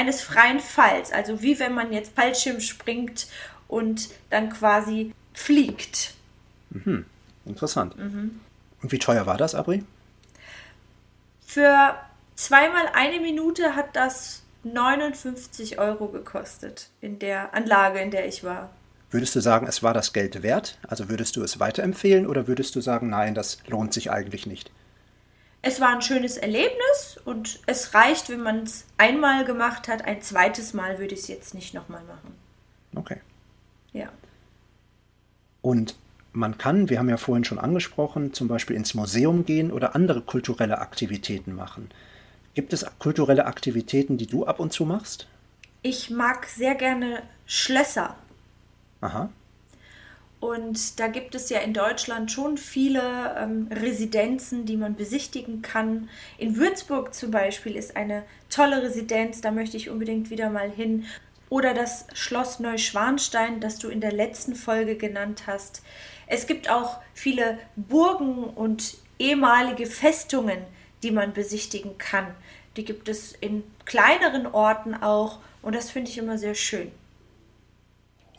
eines 0.00 0.22
freien 0.22 0.60
Falls, 0.60 1.12
also 1.12 1.42
wie 1.42 1.58
wenn 1.58 1.74
man 1.74 1.92
jetzt 1.92 2.14
Fallschirm 2.16 2.60
springt 2.60 3.26
und 3.68 4.08
dann 4.30 4.48
quasi 4.50 5.12
fliegt. 5.34 6.14
Mhm. 6.70 7.04
Interessant. 7.44 7.96
Mhm. 7.98 8.40
Und 8.82 8.92
wie 8.92 8.98
teuer 8.98 9.26
war 9.26 9.36
das, 9.36 9.54
Abri? 9.54 9.84
Für 11.46 11.96
zweimal 12.34 12.86
eine 12.94 13.20
Minute 13.20 13.76
hat 13.76 13.94
das 13.94 14.42
59 14.64 15.78
Euro 15.78 16.08
gekostet 16.08 16.88
in 17.02 17.18
der 17.18 17.54
Anlage, 17.54 18.00
in 18.00 18.10
der 18.10 18.26
ich 18.26 18.42
war. 18.42 18.70
Würdest 19.10 19.34
du 19.34 19.40
sagen, 19.40 19.66
es 19.66 19.82
war 19.82 19.92
das 19.92 20.12
Geld 20.14 20.42
wert? 20.42 20.78
Also 20.86 21.08
würdest 21.10 21.36
du 21.36 21.42
es 21.42 21.60
weiterempfehlen 21.60 22.26
oder 22.26 22.46
würdest 22.46 22.74
du 22.74 22.80
sagen, 22.80 23.10
nein, 23.10 23.34
das 23.34 23.58
lohnt 23.66 23.92
sich 23.92 24.10
eigentlich 24.10 24.46
nicht? 24.46 24.70
Es 25.62 25.80
war 25.80 25.90
ein 25.90 26.02
schönes 26.02 26.38
Erlebnis 26.38 27.20
und 27.24 27.60
es 27.66 27.94
reicht, 27.94 28.30
wenn 28.30 28.42
man 28.42 28.62
es 28.62 28.86
einmal 28.96 29.44
gemacht 29.44 29.88
hat. 29.88 30.02
Ein 30.02 30.22
zweites 30.22 30.72
Mal 30.72 30.98
würde 30.98 31.14
ich 31.14 31.20
es 31.20 31.28
jetzt 31.28 31.54
nicht 31.54 31.74
nochmal 31.74 32.02
machen. 32.04 32.34
Okay. 32.94 33.18
Ja. 33.92 34.08
Und 35.60 35.96
man 36.32 36.56
kann, 36.56 36.88
wir 36.88 36.98
haben 36.98 37.10
ja 37.10 37.18
vorhin 37.18 37.44
schon 37.44 37.58
angesprochen, 37.58 38.32
zum 38.32 38.48
Beispiel 38.48 38.76
ins 38.76 38.94
Museum 38.94 39.44
gehen 39.44 39.70
oder 39.70 39.94
andere 39.94 40.22
kulturelle 40.22 40.78
Aktivitäten 40.78 41.54
machen. 41.54 41.90
Gibt 42.54 42.72
es 42.72 42.86
kulturelle 42.98 43.46
Aktivitäten, 43.46 44.16
die 44.16 44.26
du 44.26 44.46
ab 44.46 44.60
und 44.60 44.72
zu 44.72 44.86
machst? 44.86 45.28
Ich 45.82 46.10
mag 46.10 46.46
sehr 46.46 46.74
gerne 46.74 47.22
Schlösser. 47.46 48.16
Aha. 49.00 49.30
Und 50.40 50.98
da 50.98 51.08
gibt 51.08 51.34
es 51.34 51.50
ja 51.50 51.58
in 51.58 51.74
Deutschland 51.74 52.32
schon 52.32 52.56
viele 52.56 53.36
ähm, 53.38 53.68
Residenzen, 53.70 54.64
die 54.64 54.78
man 54.78 54.96
besichtigen 54.96 55.60
kann. 55.60 56.08
In 56.38 56.56
Würzburg 56.56 57.14
zum 57.14 57.30
Beispiel 57.30 57.76
ist 57.76 57.94
eine 57.94 58.24
tolle 58.48 58.82
Residenz, 58.82 59.42
da 59.42 59.50
möchte 59.50 59.76
ich 59.76 59.90
unbedingt 59.90 60.30
wieder 60.30 60.48
mal 60.48 60.70
hin. 60.70 61.04
Oder 61.50 61.74
das 61.74 62.06
Schloss 62.14 62.58
Neuschwanstein, 62.58 63.60
das 63.60 63.78
du 63.78 63.88
in 63.88 64.00
der 64.00 64.12
letzten 64.12 64.54
Folge 64.54 64.96
genannt 64.96 65.42
hast. 65.46 65.82
Es 66.26 66.46
gibt 66.46 66.70
auch 66.70 67.00
viele 67.12 67.58
Burgen 67.76 68.44
und 68.44 68.96
ehemalige 69.18 69.86
Festungen, 69.86 70.58
die 71.02 71.10
man 71.10 71.34
besichtigen 71.34 71.98
kann. 71.98 72.26
Die 72.76 72.84
gibt 72.84 73.08
es 73.08 73.32
in 73.32 73.64
kleineren 73.84 74.46
Orten 74.46 74.94
auch 74.94 75.38
und 75.60 75.74
das 75.74 75.90
finde 75.90 76.10
ich 76.10 76.18
immer 76.18 76.38
sehr 76.38 76.54
schön. 76.54 76.92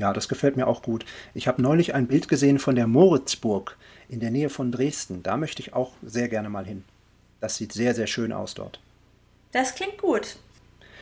Ja, 0.01 0.13
das 0.13 0.27
gefällt 0.27 0.57
mir 0.57 0.65
auch 0.65 0.81
gut. 0.81 1.05
Ich 1.35 1.47
habe 1.47 1.61
neulich 1.61 1.93
ein 1.93 2.07
Bild 2.07 2.27
gesehen 2.27 2.57
von 2.57 2.73
der 2.73 2.87
Moritzburg 2.87 3.77
in 4.09 4.19
der 4.19 4.31
Nähe 4.31 4.49
von 4.49 4.71
Dresden. 4.71 5.21
Da 5.21 5.37
möchte 5.37 5.61
ich 5.61 5.75
auch 5.75 5.91
sehr 6.01 6.27
gerne 6.27 6.49
mal 6.49 6.65
hin. 6.65 6.83
Das 7.39 7.57
sieht 7.57 7.71
sehr, 7.71 7.93
sehr 7.93 8.07
schön 8.07 8.33
aus 8.33 8.55
dort. 8.55 8.79
Das 9.51 9.75
klingt 9.75 9.99
gut. 9.99 10.37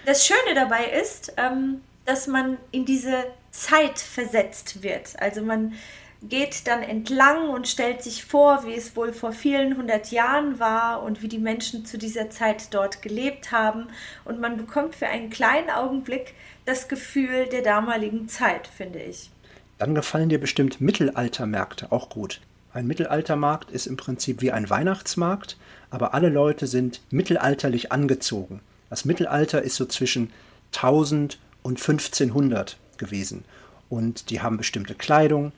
Das 0.06 0.28
Schöne 0.28 0.54
dabei 0.54 0.84
ist, 1.02 1.32
ähm, 1.38 1.80
dass 2.04 2.28
man 2.28 2.58
in 2.72 2.84
diese 2.84 3.24
Zeit 3.52 4.00
versetzt 4.00 4.84
wird. 4.84 5.18
Also 5.18 5.44
man 5.44 5.76
geht 6.22 6.68
dann 6.68 6.84
entlang 6.84 7.50
und 7.50 7.68
stellt 7.68 8.04
sich 8.04 8.26
vor, 8.26 8.66
wie 8.66 8.74
es 8.74 8.96
wohl 8.96 9.14
vor 9.14 9.32
vielen 9.32 9.78
hundert 9.78 10.12
Jahren 10.12 10.60
war 10.60 11.04
und 11.04 11.22
wie 11.22 11.30
die 11.30 11.40
Menschen 11.40 11.86
zu 11.86 11.98
dieser 11.98 12.30
Zeit 12.30 12.74
dort 12.74 13.02
gelebt 13.02 13.52
haben. 13.52 13.88
Und 14.26 14.40
man 14.40 14.58
bekommt 14.58 14.96
für 14.96 15.08
einen 15.08 15.30
kleinen 15.30 15.70
Augenblick 15.70 16.34
das 16.66 16.88
Gefühl 16.88 17.48
der 17.48 17.62
damaligen 17.62 18.28
Zeit, 18.28 18.68
finde 18.68 19.00
ich. 19.00 19.30
Dann 19.78 19.96
gefallen 19.96 20.30
dir 20.30 20.40
bestimmt 20.40 20.82
Mittelaltermärkte 20.82 21.92
auch 21.92 22.10
gut. 22.10 22.42
Ein 22.74 22.86
Mittelaltermarkt 22.86 23.72
ist 23.72 23.88
im 23.88 23.98
Prinzip 23.98 24.42
wie 24.42 24.52
ein 24.52 24.70
Weihnachtsmarkt, 24.70 25.58
aber 25.90 26.14
alle 26.14 26.30
Leute 26.30 26.68
sind 26.68 27.02
mittelalterlich 27.10 27.92
angezogen. 27.92 28.60
Das 28.90 29.06
Mittelalter 29.06 29.62
ist 29.62 29.76
so 29.76 29.86
zwischen 29.86 30.32
1000 30.76 31.40
und 31.64 31.80
1500 31.80 32.78
gewesen. 32.98 33.46
Und 33.90 34.30
die 34.30 34.42
haben 34.42 34.58
bestimmte 34.58 34.94
Kleidung, 34.94 35.52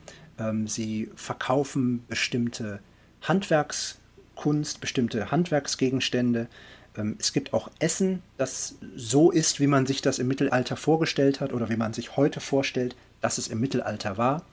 sie 0.66 1.10
verkaufen 1.16 2.04
bestimmte 2.08 2.80
Handwerkskunst, 3.22 4.80
bestimmte 4.80 5.30
Handwerksgegenstände. 5.30 6.48
Ähm, 6.96 7.16
es 7.18 7.32
gibt 7.32 7.52
auch 7.52 7.70
Essen, 7.78 8.22
das 8.36 8.76
so 8.96 9.30
ist, 9.30 9.60
wie 9.60 9.66
man 9.66 9.86
sich 9.86 10.02
das 10.02 10.18
im 10.18 10.28
Mittelalter 10.28 10.76
vorgestellt 10.76 11.40
hat 11.40 11.52
oder 11.52 11.68
wie 11.68 11.76
man 11.76 11.92
sich 11.92 12.16
heute 12.16 12.40
vorstellt, 12.40 12.96
dass 13.20 13.38
es 13.38 13.48
im 13.48 13.60
Mittelalter 13.60 14.18
war. 14.18 14.44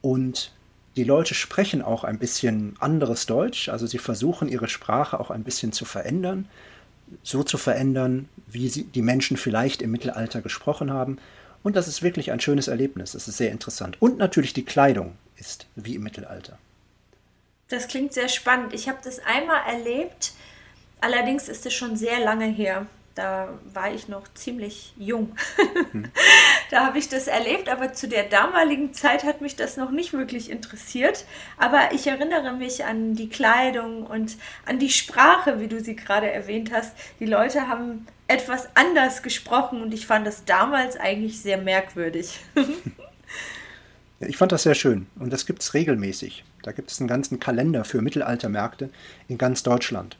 Und 0.00 0.52
die 0.96 1.04
Leute 1.04 1.34
sprechen 1.34 1.80
auch 1.82 2.04
ein 2.04 2.18
bisschen 2.18 2.74
anderes 2.80 3.26
Deutsch, 3.26 3.68
also 3.68 3.86
sie 3.86 3.98
versuchen 3.98 4.48
ihre 4.48 4.68
Sprache 4.68 5.20
auch 5.20 5.30
ein 5.30 5.44
bisschen 5.44 5.72
zu 5.72 5.84
verändern, 5.84 6.48
so 7.22 7.42
zu 7.42 7.56
verändern, 7.56 8.28
wie 8.48 8.68
sie, 8.68 8.84
die 8.84 9.02
Menschen 9.02 9.36
vielleicht 9.36 9.80
im 9.80 9.92
Mittelalter 9.92 10.42
gesprochen 10.42 10.92
haben. 10.92 11.18
Und 11.68 11.76
das 11.76 11.86
ist 11.86 12.02
wirklich 12.02 12.32
ein 12.32 12.40
schönes 12.40 12.66
Erlebnis. 12.66 13.12
Das 13.12 13.28
ist 13.28 13.36
sehr 13.36 13.50
interessant. 13.50 14.00
Und 14.00 14.16
natürlich 14.16 14.54
die 14.54 14.64
Kleidung 14.64 15.18
ist 15.36 15.66
wie 15.76 15.96
im 15.96 16.02
Mittelalter. 16.02 16.58
Das 17.68 17.88
klingt 17.88 18.14
sehr 18.14 18.30
spannend. 18.30 18.72
Ich 18.72 18.88
habe 18.88 19.00
das 19.04 19.18
einmal 19.18 19.60
erlebt. 19.68 20.32
Allerdings 21.02 21.46
ist 21.46 21.66
es 21.66 21.74
schon 21.74 21.98
sehr 21.98 22.20
lange 22.20 22.46
her. 22.46 22.86
Da 23.14 23.50
war 23.74 23.92
ich 23.92 24.08
noch 24.08 24.32
ziemlich 24.32 24.94
jung. 24.96 25.36
Hm. 25.92 26.10
da 26.70 26.86
habe 26.86 26.98
ich 26.98 27.10
das 27.10 27.26
erlebt, 27.26 27.68
aber 27.68 27.92
zu 27.92 28.08
der 28.08 28.22
damaligen 28.22 28.94
Zeit 28.94 29.24
hat 29.24 29.42
mich 29.42 29.54
das 29.54 29.76
noch 29.76 29.90
nicht 29.90 30.14
wirklich 30.14 30.50
interessiert. 30.50 31.26
Aber 31.58 31.92
ich 31.92 32.06
erinnere 32.06 32.54
mich 32.54 32.86
an 32.86 33.14
die 33.14 33.28
Kleidung 33.28 34.06
und 34.06 34.38
an 34.64 34.78
die 34.78 34.88
Sprache, 34.88 35.60
wie 35.60 35.68
du 35.68 35.84
sie 35.84 35.96
gerade 35.96 36.30
erwähnt 36.30 36.72
hast. 36.72 36.96
Die 37.20 37.26
Leute 37.26 37.68
haben 37.68 38.06
etwas 38.28 38.68
anders 38.74 39.22
gesprochen 39.22 39.82
und 39.82 39.92
ich 39.92 40.06
fand 40.06 40.26
das 40.26 40.44
damals 40.44 40.96
eigentlich 40.96 41.40
sehr 41.40 41.58
merkwürdig. 41.58 42.38
ich 44.20 44.36
fand 44.36 44.52
das 44.52 44.62
sehr 44.62 44.74
schön 44.74 45.06
und 45.18 45.32
das 45.32 45.46
gibt 45.46 45.62
es 45.62 45.74
regelmäßig. 45.74 46.44
Da 46.62 46.72
gibt 46.72 46.90
es 46.90 47.00
einen 47.00 47.08
ganzen 47.08 47.40
Kalender 47.40 47.84
für 47.84 48.02
Mittelaltermärkte 48.02 48.90
in 49.28 49.38
ganz 49.38 49.62
Deutschland. 49.62 50.16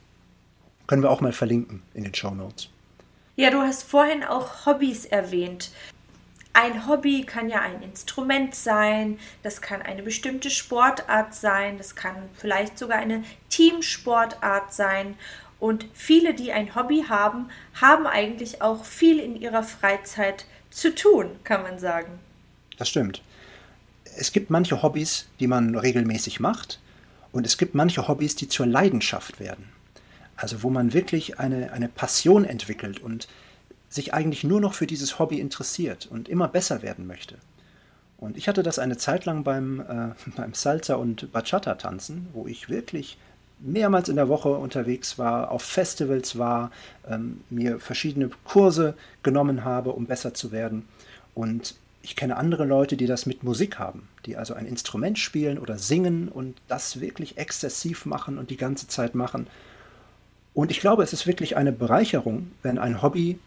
Können 0.86 1.02
wir 1.02 1.10
auch 1.10 1.20
mal 1.20 1.32
verlinken 1.32 1.82
in 1.92 2.04
den 2.04 2.14
Show 2.14 2.30
Notes. 2.34 2.70
Ja, 3.36 3.50
du 3.50 3.60
hast 3.60 3.82
vorhin 3.84 4.24
auch 4.24 4.66
Hobbys 4.66 5.04
erwähnt. 5.04 5.70
Ein 6.54 6.88
Hobby 6.88 7.22
kann 7.24 7.48
ja 7.48 7.60
ein 7.60 7.82
Instrument 7.82 8.54
sein, 8.54 9.18
das 9.44 9.60
kann 9.60 9.80
eine 9.82 10.02
bestimmte 10.02 10.50
Sportart 10.50 11.34
sein, 11.34 11.78
das 11.78 11.94
kann 11.94 12.16
vielleicht 12.34 12.78
sogar 12.78 12.98
eine 12.98 13.22
Teamsportart 13.48 14.72
sein. 14.72 15.14
Und 15.60 15.86
viele, 15.92 16.34
die 16.34 16.52
ein 16.52 16.74
Hobby 16.74 17.04
haben, 17.08 17.50
haben 17.80 18.06
eigentlich 18.06 18.62
auch 18.62 18.84
viel 18.84 19.18
in 19.18 19.40
ihrer 19.40 19.62
Freizeit 19.62 20.46
zu 20.70 20.94
tun, 20.94 21.30
kann 21.44 21.62
man 21.62 21.78
sagen. 21.78 22.18
Das 22.76 22.88
stimmt. 22.88 23.22
Es 24.16 24.32
gibt 24.32 24.50
manche 24.50 24.82
Hobbys, 24.82 25.26
die 25.40 25.46
man 25.46 25.76
regelmäßig 25.76 26.40
macht, 26.40 26.78
und 27.32 27.46
es 27.46 27.58
gibt 27.58 27.74
manche 27.74 28.08
Hobbys, 28.08 28.36
die 28.36 28.48
zur 28.48 28.66
Leidenschaft 28.66 29.38
werden. 29.38 29.68
Also 30.36 30.62
wo 30.62 30.70
man 30.70 30.92
wirklich 30.92 31.38
eine, 31.38 31.72
eine 31.72 31.88
Passion 31.88 32.44
entwickelt 32.44 33.00
und 33.00 33.28
sich 33.88 34.14
eigentlich 34.14 34.44
nur 34.44 34.60
noch 34.60 34.74
für 34.74 34.86
dieses 34.86 35.18
Hobby 35.18 35.40
interessiert 35.40 36.06
und 36.06 36.28
immer 36.28 36.48
besser 36.48 36.82
werden 36.82 37.06
möchte. 37.06 37.36
Und 38.18 38.36
ich 38.36 38.48
hatte 38.48 38.62
das 38.62 38.78
eine 38.78 38.96
Zeit 38.96 39.24
lang 39.24 39.44
beim, 39.44 39.80
äh, 39.80 40.30
beim 40.36 40.52
Salsa- 40.52 40.94
und 40.94 41.32
Bachata-Tanzen, 41.32 42.28
wo 42.32 42.46
ich 42.46 42.68
wirklich 42.68 43.18
mehrmals 43.60 44.08
in 44.08 44.16
der 44.16 44.28
Woche 44.28 44.50
unterwegs 44.50 45.18
war, 45.18 45.50
auf 45.50 45.62
Festivals 45.62 46.38
war, 46.38 46.70
ähm, 47.08 47.40
mir 47.50 47.80
verschiedene 47.80 48.30
Kurse 48.44 48.94
genommen 49.22 49.64
habe, 49.64 49.92
um 49.92 50.06
besser 50.06 50.34
zu 50.34 50.52
werden. 50.52 50.86
Und 51.34 51.74
ich 52.02 52.16
kenne 52.16 52.36
andere 52.36 52.64
Leute, 52.64 52.96
die 52.96 53.06
das 53.06 53.26
mit 53.26 53.42
Musik 53.42 53.78
haben, 53.78 54.08
die 54.26 54.36
also 54.36 54.54
ein 54.54 54.66
Instrument 54.66 55.18
spielen 55.18 55.58
oder 55.58 55.78
singen 55.78 56.28
und 56.28 56.56
das 56.68 57.00
wirklich 57.00 57.36
exzessiv 57.38 58.06
machen 58.06 58.38
und 58.38 58.50
die 58.50 58.56
ganze 58.56 58.88
Zeit 58.88 59.14
machen. 59.14 59.46
Und 60.54 60.70
ich 60.70 60.80
glaube, 60.80 61.02
es 61.02 61.12
ist 61.12 61.26
wirklich 61.26 61.56
eine 61.56 61.72
Bereicherung, 61.72 62.50
wenn 62.62 62.78
ein 62.78 63.02
Hobby 63.02 63.38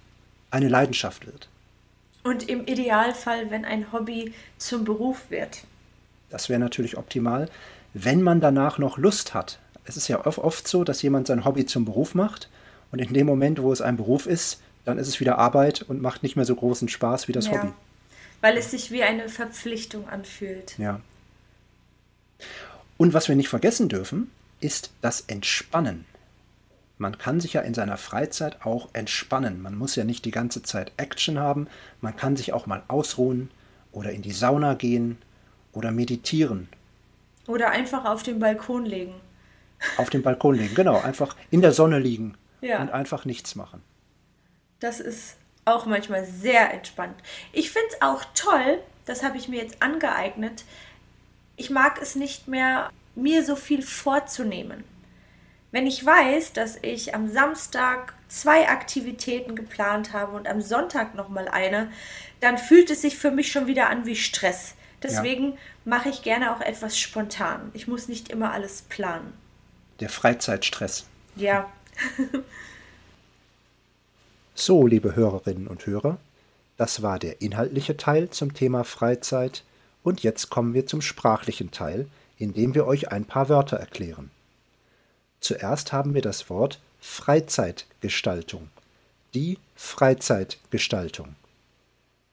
eine 0.52 0.67
Leidenschaft 0.67 1.26
wird. 1.26 1.50
Und 2.24 2.47
im 2.50 2.65
Idealfall, 2.67 3.50
wenn 3.50 3.65
ein 3.65 3.91
Hobby 3.91 4.34
zum 4.58 4.86
Beruf 4.86 5.30
wird. 5.30 5.63
Das 6.30 6.50
wäre 6.50 6.60
natürlich 6.60 6.97
optimal, 6.97 7.50
wenn 7.93 8.21
man 8.21 8.41
danach 8.41 8.78
noch 8.78 8.97
Lust 8.97 9.34
hat. 9.34 9.60
Es 9.91 9.97
ist 9.97 10.08
ja 10.08 10.25
oft 10.25 10.69
so, 10.69 10.86
dass 10.86 11.01
jemand 11.01 11.27
sein 11.27 11.43
Hobby 11.43 11.65
zum 11.65 11.84
Beruf 11.84 12.15
macht 12.15 12.49
und 12.93 12.99
in 12.99 13.13
dem 13.13 13.27
Moment, 13.27 13.62
wo 13.62 13.73
es 13.73 13.82
ein 13.82 13.97
Beruf 13.97 14.25
ist, 14.25 14.62
dann 14.86 14.97
ist 14.97 15.10
es 15.10 15.19
wieder 15.19 15.38
Arbeit 15.38 15.82
und 15.82 16.01
macht 16.01 16.23
nicht 16.23 16.38
mehr 16.38 16.45
so 16.45 16.56
großen 16.56 16.88
Spaß 16.88 17.27
wie 17.27 17.34
das 17.34 17.47
ja, 17.47 17.51
Hobby. 17.51 17.73
Weil 18.39 18.56
es 18.56 18.71
sich 18.71 18.89
wie 18.91 19.04
eine 19.04 19.27
Verpflichtung 19.27 20.08
anfühlt. 20.08 20.77
Ja. 20.77 21.01
Und 22.95 23.13
was 23.13 23.27
wir 23.27 23.36
nicht 23.36 23.49
vergessen 23.49 23.89
dürfen, 23.89 24.32
ist 24.62 24.91
das 25.01 25.25
Entspannen. 25.27 26.06
Man 26.97 27.17
kann 27.17 27.41
sich 27.41 27.51
ja 27.51 27.62
in 27.62 27.73
seiner 27.73 27.97
Freizeit 27.97 28.65
auch 28.65 28.88
entspannen. 28.93 29.62
Man 29.62 29.75
muss 29.75 29.97
ja 29.97 30.06
nicht 30.06 30.23
die 30.23 30.32
ganze 30.32 30.63
Zeit 30.63 30.93
Action 30.95 31.38
haben. 31.38 31.67
Man 31.99 32.15
kann 32.15 32.38
sich 32.38 32.54
auch 32.54 32.65
mal 32.65 32.84
ausruhen 32.88 33.51
oder 33.91 34.13
in 34.13 34.21
die 34.21 34.32
Sauna 34.32 34.75
gehen 34.75 35.17
oder 35.73 35.91
meditieren. 35.91 36.69
Oder 37.45 37.71
einfach 37.71 38.06
auf 38.06 38.23
den 38.23 38.39
Balkon 38.39 38.86
legen. 38.86 39.15
Auf 39.98 40.10
dem 40.10 40.24
Balkon 40.24 40.56
liegen, 40.56 40.76
genau. 40.76 41.00
Einfach 41.00 41.36
in 41.50 41.62
der 41.62 41.72
Sonne 41.72 42.00
liegen 42.00 42.38
ja. 42.62 42.82
und 42.82 42.91
einfach 42.91 43.26
nichts 43.26 43.56
machen. 43.56 43.82
Das 44.80 45.00
ist 45.00 45.38
auch 45.65 45.86
manchmal 45.86 46.26
sehr 46.26 46.74
entspannt. 46.74 47.15
Ich 47.54 47.72
finde 47.72 47.88
es 47.89 48.02
auch 48.02 48.24
toll, 48.34 48.80
das 49.06 49.24
habe 49.24 49.38
ich 49.38 49.48
mir 49.48 49.62
jetzt 49.62 49.82
angeeignet. 49.82 50.63
Ich 51.56 51.70
mag 51.70 52.02
es 52.02 52.15
nicht 52.15 52.48
mehr, 52.48 52.89
mir 53.15 53.44
so 53.44 53.56
viel 53.56 53.82
vorzunehmen. 53.82 54.84
Wenn 55.72 55.88
ich 55.88 56.06
weiß, 56.06 56.54
dass 56.54 56.78
ich 56.82 57.15
am 57.15 57.30
Samstag 57.30 58.13
zwei 58.28 58.67
Aktivitäten 58.67 59.56
geplant 59.56 60.13
habe 60.13 60.36
und 60.36 60.48
am 60.48 60.62
Sonntag 60.62 61.15
nochmal 61.15 61.48
eine, 61.48 61.91
dann 62.39 62.58
fühlt 62.58 62.89
es 62.89 63.02
sich 63.02 63.17
für 63.17 63.32
mich 63.32 63.52
schon 63.52 63.67
wieder 63.67 63.89
an 63.89 64.06
wie 64.06 64.15
Stress. 64.15 64.76
Deswegen 65.02 65.52
ja. 65.54 65.58
mache 65.86 66.10
ich 66.10 66.24
gerne 66.24 66.56
auch 66.56 66.62
etwas 66.62 67.00
spontan. 67.00 67.72
Ich 67.74 67.88
muss 67.88 68.08
nicht 68.08 68.30
immer 68.30 68.52
alles 68.52 68.84
planen. 68.84 69.34
Der 70.02 70.10
Freizeitstress. 70.10 71.06
Ja. 71.36 71.72
so, 74.56 74.88
liebe 74.88 75.16
Hörerinnen 75.16 75.68
und 75.68 75.86
Hörer, 75.86 76.18
das 76.76 77.04
war 77.04 77.20
der 77.20 77.42
inhaltliche 77.42 77.96
Teil 77.96 78.32
zum 78.32 78.56
Thema 78.56 78.84
Freizeit 78.84 79.64
und 80.02 80.24
jetzt 80.24 80.50
kommen 80.50 80.74
wir 80.74 80.88
zum 80.88 81.02
sprachlichen 81.02 81.70
Teil, 81.70 82.08
in 82.38 82.54
dem 82.54 82.74
wir 82.74 82.88
euch 82.88 83.12
ein 83.12 83.26
paar 83.26 83.48
Wörter 83.48 83.78
erklären. 83.78 84.32
Zuerst 85.40 85.94
haben 85.94 86.16
wir 86.16 86.24
das 86.24 86.50
Wort 86.50 86.80
Freizeitgestaltung. 87.00 88.70
Die 89.36 89.60
Freizeitgestaltung. 89.76 91.36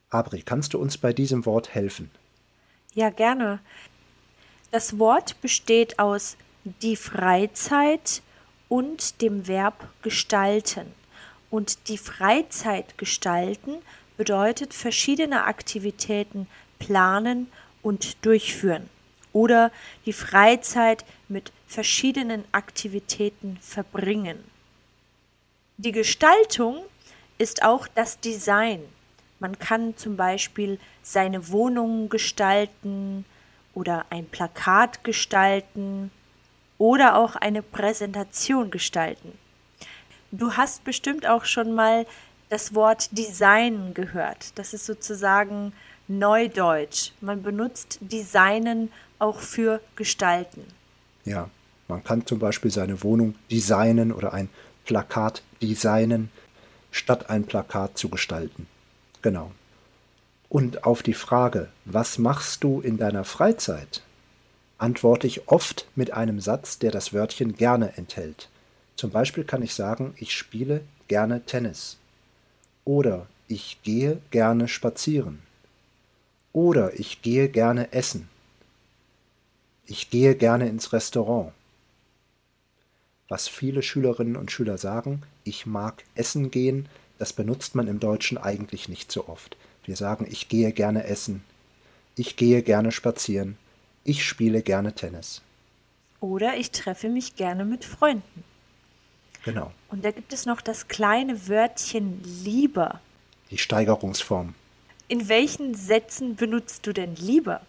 Abri, 0.09 0.41
kannst 0.43 0.73
du 0.73 0.79
uns 0.79 0.97
bei 0.97 1.13
diesem 1.13 1.45
Wort 1.45 1.75
helfen? 1.75 2.11
Ja, 2.95 3.11
gerne. 3.11 3.61
Das 4.71 4.99
Wort 4.99 5.39
besteht 5.43 5.99
aus 5.99 6.39
die 6.65 6.97
Freizeit 6.97 8.23
und 8.69 9.23
dem 9.23 9.47
Verb 9.47 9.89
gestalten. 10.03 10.93
Und 11.51 11.89
die 11.89 11.99
Freizeit 11.99 12.99
gestalten 12.99 13.77
bedeutet 14.17 14.75
verschiedene 14.75 15.45
Aktivitäten 15.45 16.47
planen 16.79 17.51
und 17.83 18.25
durchführen 18.25 18.91
oder 19.33 19.71
die 20.05 20.13
Freizeit 20.13 21.05
mit 21.29 21.53
verschiedenen 21.67 22.45
Aktivitäten 22.53 23.59
verbringen. 23.61 24.43
Die 25.77 25.93
Gestaltung 25.93 26.83
ist 27.39 27.63
auch 27.63 27.87
das 27.87 28.19
Design. 28.19 28.83
Man 29.39 29.59
kann 29.59 29.97
zum 29.97 30.17
Beispiel 30.17 30.81
seine 31.03 31.49
Wohnung 31.51 32.09
gestalten 32.09 33.25
oder 33.75 34.07
ein 34.11 34.27
Plakat 34.27 35.05
gestalten 35.05 36.11
oder 36.79 37.17
auch 37.17 37.37
eine 37.37 37.63
Präsentation 37.63 38.71
gestalten. 38.71 39.33
Du 40.31 40.53
hast 40.53 40.85
bestimmt 40.85 41.27
auch 41.27 41.45
schon 41.45 41.75
mal 41.75 42.07
das 42.49 42.75
Wort 42.75 43.09
Design 43.17 43.95
gehört. 43.95 44.59
Das 44.59 44.73
ist 44.73 44.87
sozusagen 44.87 45.73
Neudeutsch. 46.07 47.13
Man 47.21 47.43
benutzt 47.43 47.99
Designen 48.01 48.91
auch 49.19 49.41
für 49.41 49.81
Gestalten. 49.97 50.65
Ja, 51.25 51.51
man 51.89 52.05
kann 52.05 52.25
zum 52.27 52.39
Beispiel 52.39 52.71
seine 52.71 53.03
Wohnung 53.03 53.35
designen 53.51 54.13
oder 54.13 54.33
ein 54.33 54.49
Plakat 54.85 55.43
designen, 55.61 56.31
statt 56.91 57.29
ein 57.29 57.45
Plakat 57.45 57.99
zu 57.99 58.09
gestalten. 58.09 58.67
Genau. 59.21 59.51
Und 60.49 60.85
auf 60.85 61.03
die 61.03 61.15
Frage, 61.15 61.69
was 61.85 62.19
machst 62.19 62.65
du 62.65 62.81
in 62.81 62.97
deiner 62.97 63.25
Freizeit, 63.25 64.03
antworte 64.79 65.27
ich 65.27 65.49
oft 65.49 65.87
mit 65.97 66.13
einem 66.13 66.41
Satz, 66.41 66.79
der 66.79 66.91
das 66.91 67.13
Wörtchen 67.13 67.57
gerne 67.57 67.97
enthält. 67.97 68.49
Zum 68.97 69.11
Beispiel 69.11 69.45
kann 69.45 69.63
ich 69.63 69.75
sagen, 69.75 70.15
ich 70.17 70.37
spiele 70.37 70.81
gerne 71.09 71.45
Tennis. 71.45 71.99
Oder 72.85 73.27
ich 73.49 73.79
gehe 73.83 74.21
gerne 74.31 74.69
spazieren. 74.69 75.41
Oder 76.53 76.99
ich 76.99 77.23
gehe 77.23 77.49
gerne 77.49 77.93
essen. 77.93 78.29
Ich 79.87 80.11
gehe 80.11 80.35
gerne 80.35 80.69
ins 80.69 80.93
Restaurant. 80.93 81.53
Was 83.29 83.47
viele 83.47 83.83
Schülerinnen 83.83 84.37
und 84.37 84.51
Schüler 84.51 84.79
sagen, 84.79 85.23
ich 85.45 85.67
mag 85.67 86.03
essen 86.15 86.51
gehen, 86.51 86.89
das 87.19 87.33
benutzt 87.33 87.75
man 87.75 87.89
im 87.89 88.01
Deutschen 88.01 88.39
eigentlich 88.39 88.89
nicht 88.89 89.13
so 89.13 89.29
oft. 89.29 89.57
Wir 89.85 89.97
sagen, 89.97 90.27
ich 90.29 90.49
gehe 90.49 90.73
gerne 90.73 91.05
essen, 91.05 91.43
ich 92.17 92.37
gehe 92.37 92.63
gerne 92.63 92.93
spazieren, 92.93 93.57
ich 94.09 94.27
spiele 94.27 94.63
gerne 94.63 94.95
Tennis. 94.95 95.43
Oder 96.21 96.57
ich 96.57 96.71
treffe 96.71 97.11
mich 97.11 97.37
gerne 97.37 97.67
mit 97.67 97.85
Freunden. 97.85 98.43
Genau. 99.45 99.71
Und 99.91 100.05
da 100.05 100.11
gibt 100.11 100.33
es 100.33 100.47
noch 100.47 100.63
das 100.63 100.89
kleine 100.89 101.49
Wörtchen 101.49 102.23
lieber. 102.25 103.01
Die 103.51 103.59
Steigerungsform. 103.59 104.55
In 105.09 105.29
welchen 105.29 105.75
Sätzen 105.75 106.37
benutzt 106.37 106.87
du 106.87 106.93
denn 106.93 107.17
lieber? 107.17 107.61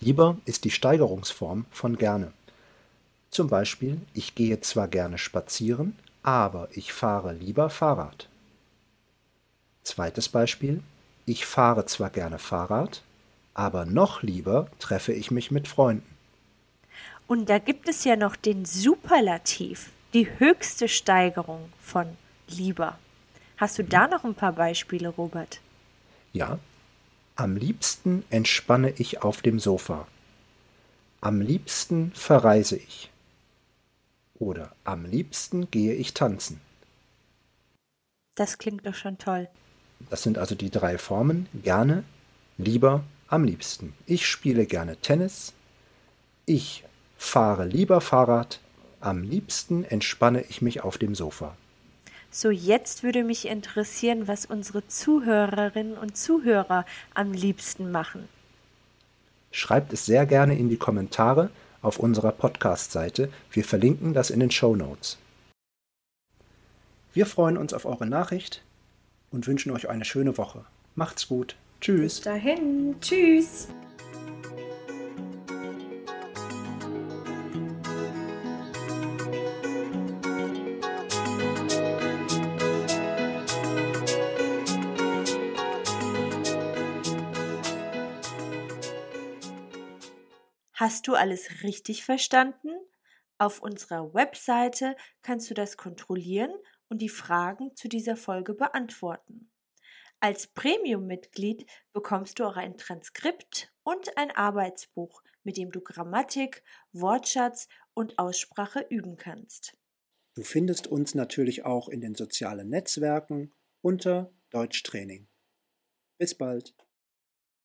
Lieber 0.00 0.38
ist 0.44 0.64
die 0.64 0.70
Steigerungsform 0.70 1.66
von 1.70 1.98
gerne. 1.98 2.32
Zum 3.30 3.48
Beispiel, 3.48 4.00
ich 4.14 4.34
gehe 4.34 4.60
zwar 4.60 4.88
gerne 4.88 5.18
spazieren, 5.18 5.96
aber 6.22 6.68
ich 6.72 6.92
fahre 6.92 7.32
lieber 7.32 7.68
Fahrrad. 7.68 8.28
Zweites 9.82 10.28
Beispiel, 10.28 10.82
ich 11.26 11.46
fahre 11.46 11.84
zwar 11.86 12.10
gerne 12.10 12.38
Fahrrad, 12.38 13.02
aber 13.54 13.84
noch 13.84 14.22
lieber 14.22 14.68
treffe 14.78 15.12
ich 15.12 15.30
mich 15.30 15.50
mit 15.50 15.68
Freunden. 15.68 16.06
Und 17.26 17.48
da 17.48 17.58
gibt 17.58 17.88
es 17.88 18.04
ja 18.04 18.16
noch 18.16 18.36
den 18.36 18.64
Superlativ, 18.64 19.90
die 20.14 20.28
höchste 20.38 20.88
Steigerung 20.88 21.72
von 21.80 22.06
lieber. 22.48 22.98
Hast 23.56 23.78
du 23.78 23.84
da 23.84 24.08
noch 24.08 24.24
ein 24.24 24.34
paar 24.34 24.54
Beispiele, 24.54 25.08
Robert? 25.08 25.60
Ja, 26.32 26.58
am 27.36 27.56
liebsten 27.56 28.24
entspanne 28.30 28.90
ich 28.96 29.22
auf 29.22 29.42
dem 29.42 29.60
Sofa. 29.60 30.06
Am 31.20 31.40
liebsten 31.40 32.12
verreise 32.14 32.76
ich. 32.76 33.10
Oder 34.38 34.72
am 34.84 35.04
liebsten 35.04 35.70
gehe 35.70 35.94
ich 35.94 36.14
tanzen. 36.14 36.60
Das 38.34 38.58
klingt 38.58 38.86
doch 38.86 38.94
schon 38.94 39.18
toll. 39.18 39.48
Das 40.08 40.22
sind 40.22 40.38
also 40.38 40.54
die 40.54 40.70
drei 40.70 40.96
Formen. 40.96 41.46
Gerne, 41.62 42.04
lieber, 42.56 43.04
am 43.30 43.44
liebsten. 43.44 43.94
Ich 44.06 44.26
spiele 44.26 44.66
gerne 44.66 44.96
Tennis. 44.96 45.54
Ich 46.46 46.84
fahre 47.16 47.64
lieber 47.64 48.00
Fahrrad. 48.00 48.60
Am 49.00 49.22
liebsten 49.22 49.84
entspanne 49.84 50.42
ich 50.48 50.60
mich 50.60 50.82
auf 50.82 50.98
dem 50.98 51.14
Sofa. 51.14 51.56
So, 52.32 52.50
jetzt 52.50 53.02
würde 53.02 53.24
mich 53.24 53.48
interessieren, 53.48 54.28
was 54.28 54.46
unsere 54.46 54.86
Zuhörerinnen 54.86 55.96
und 55.96 56.16
Zuhörer 56.16 56.84
am 57.14 57.32
liebsten 57.32 57.90
machen. 57.90 58.28
Schreibt 59.52 59.92
es 59.92 60.06
sehr 60.06 60.26
gerne 60.26 60.56
in 60.56 60.68
die 60.68 60.76
Kommentare 60.76 61.50
auf 61.82 61.98
unserer 61.98 62.32
Podcast-Seite. 62.32 63.32
Wir 63.50 63.64
verlinken 63.64 64.12
das 64.12 64.30
in 64.30 64.40
den 64.40 64.50
Show 64.50 64.76
Notes. 64.76 65.18
Wir 67.12 67.26
freuen 67.26 67.56
uns 67.56 67.72
auf 67.72 67.84
eure 67.84 68.06
Nachricht 68.06 68.62
und 69.30 69.46
wünschen 69.46 69.72
euch 69.72 69.88
eine 69.88 70.04
schöne 70.04 70.36
Woche. 70.36 70.64
Macht's 70.94 71.26
gut. 71.26 71.56
Tschüss. 71.80 72.16
Bis 72.16 72.20
dahin. 72.20 73.00
Tschüss. 73.00 73.68
Hast 90.74 91.06
du 91.06 91.14
alles 91.14 91.62
richtig 91.62 92.04
verstanden? 92.06 92.70
Auf 93.36 93.60
unserer 93.60 94.14
Webseite 94.14 94.96
kannst 95.22 95.50
du 95.50 95.54
das 95.54 95.76
kontrollieren 95.76 96.52
und 96.88 97.02
die 97.02 97.10
Fragen 97.10 97.76
zu 97.76 97.88
dieser 97.88 98.16
Folge 98.16 98.54
beantworten. 98.54 99.49
Als 100.22 100.48
Premium-Mitglied 100.48 101.64
bekommst 101.94 102.38
du 102.38 102.44
auch 102.44 102.56
ein 102.56 102.76
Transkript 102.76 103.72
und 103.82 104.18
ein 104.18 104.30
Arbeitsbuch, 104.30 105.22
mit 105.44 105.56
dem 105.56 105.72
du 105.72 105.80
Grammatik, 105.80 106.62
Wortschatz 106.92 107.68
und 107.94 108.18
Aussprache 108.18 108.84
üben 108.90 109.16
kannst. 109.16 109.78
Du 110.34 110.42
findest 110.42 110.86
uns 110.86 111.14
natürlich 111.14 111.64
auch 111.64 111.88
in 111.88 112.02
den 112.02 112.14
sozialen 112.14 112.68
Netzwerken 112.68 113.54
unter 113.80 114.30
Deutschtraining. 114.50 115.26
Bis 116.18 116.36
bald. 116.36 116.74